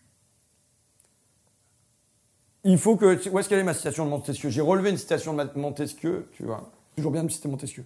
il 2.66 2.78
faut 2.78 2.96
que. 2.96 3.28
Où 3.30 3.38
est-ce 3.38 3.48
qu'elle 3.48 3.60
est 3.60 3.64
ma 3.64 3.74
citation 3.74 4.04
de 4.04 4.10
Montesquieu? 4.10 4.50
J'ai 4.50 4.60
relevé 4.60 4.90
une 4.90 4.96
citation 4.96 5.32
de 5.32 5.48
Montesquieu, 5.54 6.28
tu 6.32 6.42
vois. 6.42 6.70
Toujours 6.96 7.12
bien 7.12 7.24
de 7.24 7.30
citer 7.30 7.48
Montesquieu. 7.48 7.84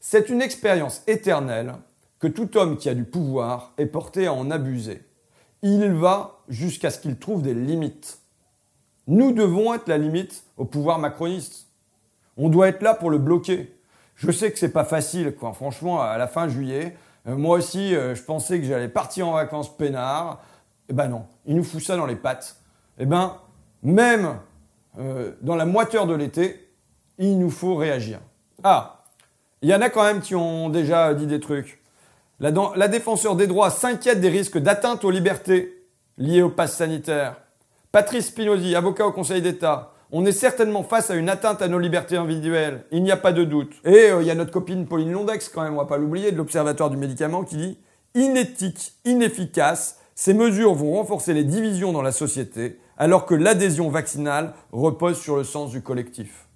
C'est 0.00 0.30
une 0.30 0.40
expérience 0.40 1.02
éternelle 1.06 1.74
que 2.18 2.26
tout 2.26 2.56
homme 2.56 2.78
qui 2.78 2.88
a 2.88 2.94
du 2.94 3.04
pouvoir 3.04 3.72
est 3.76 3.86
porté 3.86 4.26
à 4.26 4.32
en 4.32 4.50
abuser. 4.50 5.02
Il 5.62 5.92
va 5.92 6.40
jusqu'à 6.48 6.90
ce 6.90 6.98
qu'il 6.98 7.16
trouve 7.18 7.42
des 7.42 7.54
limites. 7.54 8.20
Nous 9.06 9.32
devons 9.32 9.74
être 9.74 9.88
la 9.88 9.98
limite 9.98 10.44
au 10.56 10.64
pouvoir 10.64 10.98
macroniste. 10.98 11.66
On 12.36 12.48
doit 12.48 12.68
être 12.68 12.82
là 12.82 12.94
pour 12.94 13.10
le 13.10 13.18
bloquer. 13.18 13.75
Je 14.16 14.30
sais 14.30 14.50
que 14.50 14.58
c'est 14.58 14.72
pas 14.72 14.84
facile, 14.84 15.34
quoi. 15.34 15.52
Franchement, 15.52 16.00
à 16.00 16.16
la 16.16 16.26
fin 16.26 16.48
juillet, 16.48 16.96
euh, 17.28 17.36
moi 17.36 17.58
aussi, 17.58 17.94
euh, 17.94 18.14
je 18.14 18.22
pensais 18.22 18.58
que 18.58 18.66
j'allais 18.66 18.88
partir 18.88 19.28
en 19.28 19.32
vacances 19.32 19.74
peinard. 19.76 20.40
Eh 20.88 20.92
ben 20.92 21.08
non, 21.08 21.26
il 21.44 21.56
nous 21.56 21.64
fout 21.64 21.82
ça 21.82 21.96
dans 21.96 22.06
les 22.06 22.16
pattes. 22.16 22.56
Eh 22.98 23.06
ben, 23.06 23.36
même 23.82 24.38
euh, 24.98 25.32
dans 25.42 25.56
la 25.56 25.66
moiteur 25.66 26.06
de 26.06 26.14
l'été, 26.14 26.70
il 27.18 27.38
nous 27.38 27.50
faut 27.50 27.76
réagir. 27.76 28.20
Ah, 28.64 29.04
il 29.60 29.68
y 29.68 29.74
en 29.74 29.82
a 29.82 29.90
quand 29.90 30.04
même 30.04 30.20
qui 30.20 30.34
ont 30.34 30.70
déjà 30.70 31.12
dit 31.12 31.26
des 31.26 31.40
trucs. 31.40 31.82
La, 32.40 32.52
la 32.74 32.88
défenseur 32.88 33.36
des 33.36 33.46
droits 33.46 33.70
s'inquiète 33.70 34.20
des 34.20 34.28
risques 34.28 34.58
d'atteinte 34.58 35.04
aux 35.04 35.10
libertés 35.10 35.86
liées 36.18 36.42
au 36.42 36.50
pass 36.50 36.76
sanitaire. 36.76 37.36
Patrice 37.92 38.26
Spinozzi, 38.26 38.74
avocat 38.74 39.06
au 39.06 39.12
Conseil 39.12 39.42
d'État, 39.42 39.92
on 40.12 40.24
est 40.24 40.32
certainement 40.32 40.82
face 40.82 41.10
à 41.10 41.14
une 41.14 41.28
atteinte 41.28 41.62
à 41.62 41.68
nos 41.68 41.78
libertés 41.78 42.16
individuelles, 42.16 42.84
il 42.92 43.02
n'y 43.02 43.10
a 43.10 43.16
pas 43.16 43.32
de 43.32 43.44
doute. 43.44 43.74
Et 43.84 44.10
euh, 44.10 44.22
il 44.22 44.26
y 44.26 44.30
a 44.30 44.34
notre 44.34 44.52
copine 44.52 44.86
Pauline 44.86 45.12
Londex 45.12 45.48
quand 45.48 45.62
même, 45.62 45.74
on 45.74 45.78
va 45.78 45.86
pas 45.86 45.98
l'oublier, 45.98 46.32
de 46.32 46.36
l'Observatoire 46.36 46.90
du 46.90 46.96
médicament 46.96 47.44
qui 47.44 47.56
dit 47.56 47.78
inéthique, 48.14 48.94
inefficace, 49.04 49.98
ces 50.14 50.32
mesures 50.32 50.74
vont 50.74 50.94
renforcer 50.94 51.34
les 51.34 51.44
divisions 51.44 51.92
dans 51.92 52.02
la 52.02 52.12
société, 52.12 52.80
alors 52.96 53.26
que 53.26 53.34
l'adhésion 53.34 53.90
vaccinale 53.90 54.54
repose 54.72 55.18
sur 55.20 55.36
le 55.36 55.44
sens 55.44 55.70
du 55.70 55.82
collectif. 55.82 56.46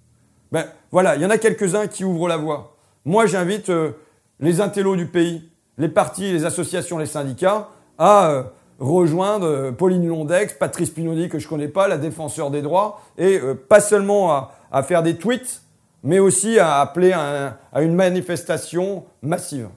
Ben 0.51 0.65
voilà, 0.91 1.15
il 1.15 1.21
y 1.21 1.25
en 1.25 1.29
a 1.29 1.37
quelques-uns 1.37 1.87
qui 1.87 2.03
ouvrent 2.03 2.27
la 2.27 2.37
voie. 2.37 2.75
Moi, 3.05 3.25
j'invite 3.25 3.69
euh, 3.69 3.91
les 4.39 4.59
intellos 4.59 4.95
du 4.95 5.05
pays, 5.05 5.49
les 5.77 5.87
partis, 5.87 6.33
les 6.33 6.45
associations, 6.45 6.97
les 6.97 7.05
syndicats 7.05 7.69
à 7.97 8.31
euh, 8.31 8.43
rejoindre 8.81 9.45
euh, 9.45 9.71
Pauline 9.71 10.07
Londex, 10.07 10.55
Patrice 10.55 10.89
Pinodi 10.89 11.29
que 11.29 11.39
je 11.39 11.47
connais 11.47 11.67
pas, 11.67 11.87
la 11.87 11.97
défenseur 11.97 12.49
des 12.51 12.61
droits, 12.61 13.01
et 13.17 13.39
euh, 13.39 13.53
pas 13.53 13.79
seulement 13.79 14.31
à, 14.71 14.83
faire 14.83 15.03
des 15.03 15.17
tweets, 15.17 15.61
mais 16.03 16.19
aussi 16.19 16.57
à 16.59 16.79
appeler 16.81 17.13
à, 17.13 17.59
une 17.81 17.93
manifestation 17.93 19.05
massive. 19.21 19.69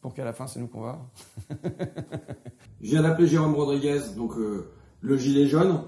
Pour 0.00 0.14
qu'à 0.14 0.24
la 0.24 0.32
fin, 0.32 0.46
c'est 0.46 0.60
nous 0.60 0.68
qu'on 0.68 0.82
va. 0.82 0.98
je 2.80 2.90
viens 2.90 3.02
d'appeler 3.02 3.26
Jérôme 3.26 3.54
Rodriguez, 3.54 4.00
donc 4.16 4.36
euh, 4.36 4.68
le 5.00 5.16
gilet 5.16 5.46
jaune, 5.46 5.82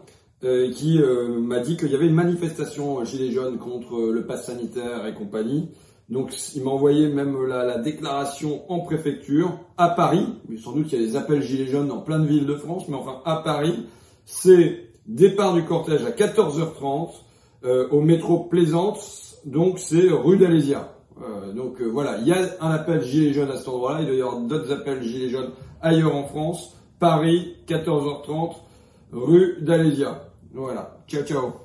qui 0.74 1.00
m'a 1.38 1.60
dit 1.60 1.78
qu'il 1.78 1.90
y 1.90 1.94
avait 1.94 2.06
une 2.06 2.14
manifestation 2.14 3.02
gilet 3.02 3.32
jaune 3.32 3.56
contre 3.56 4.12
le 4.12 4.26
pass 4.26 4.44
sanitaire 4.44 5.06
et 5.06 5.14
compagnie. 5.14 5.70
Donc 6.08 6.34
il 6.54 6.62
m'a 6.62 6.70
envoyé 6.70 7.08
même 7.08 7.46
la, 7.46 7.78
déclaration 7.78 8.70
en 8.70 8.80
préfecture 8.80 9.58
à 9.78 9.88
Paris. 9.88 10.26
sans 10.62 10.72
doute 10.72 10.88
qu'il 10.88 11.00
y 11.00 11.04
a 11.04 11.06
des 11.06 11.16
appels 11.16 11.42
gilets 11.42 11.66
jaunes 11.66 11.88
dans 11.88 12.00
plein 12.00 12.18
de 12.18 12.26
villes 12.26 12.46
de 12.46 12.56
France, 12.56 12.84
mais 12.88 12.96
enfin 12.96 13.22
à 13.24 13.36
Paris, 13.36 13.86
c'est 14.26 14.90
départ 15.06 15.54
du 15.54 15.64
cortège 15.64 16.04
à 16.04 16.10
14h30 16.10 17.10
euh, 17.64 17.88
au 17.90 18.00
métro 18.00 18.40
Plaisance. 18.44 19.38
Donc 19.46 19.78
c'est 19.78 20.08
rue 20.10 20.36
d'Alésia. 20.36 20.90
Euh, 21.22 21.52
donc 21.52 21.80
euh, 21.80 21.86
voilà, 21.86 22.18
il 22.18 22.28
y 22.28 22.32
a 22.32 22.38
un 22.60 22.70
appel 22.70 23.02
gilet 23.02 23.32
jaune 23.32 23.50
à 23.50 23.56
cet 23.56 23.68
endroit-là. 23.68 24.00
Il 24.00 24.06
doit 24.06 24.16
y 24.16 24.20
avoir 24.20 24.40
d'autres 24.40 24.72
appels 24.72 25.02
gilets 25.02 25.30
jaunes 25.30 25.52
ailleurs 25.80 26.14
en 26.14 26.24
France. 26.24 26.76
Paris, 26.98 27.56
14h30, 27.66 28.56
rue 29.12 29.56
d'Alésia. 29.60 30.28
Voilà. 30.52 30.98
Ciao 31.08 31.22
ciao. 31.22 31.63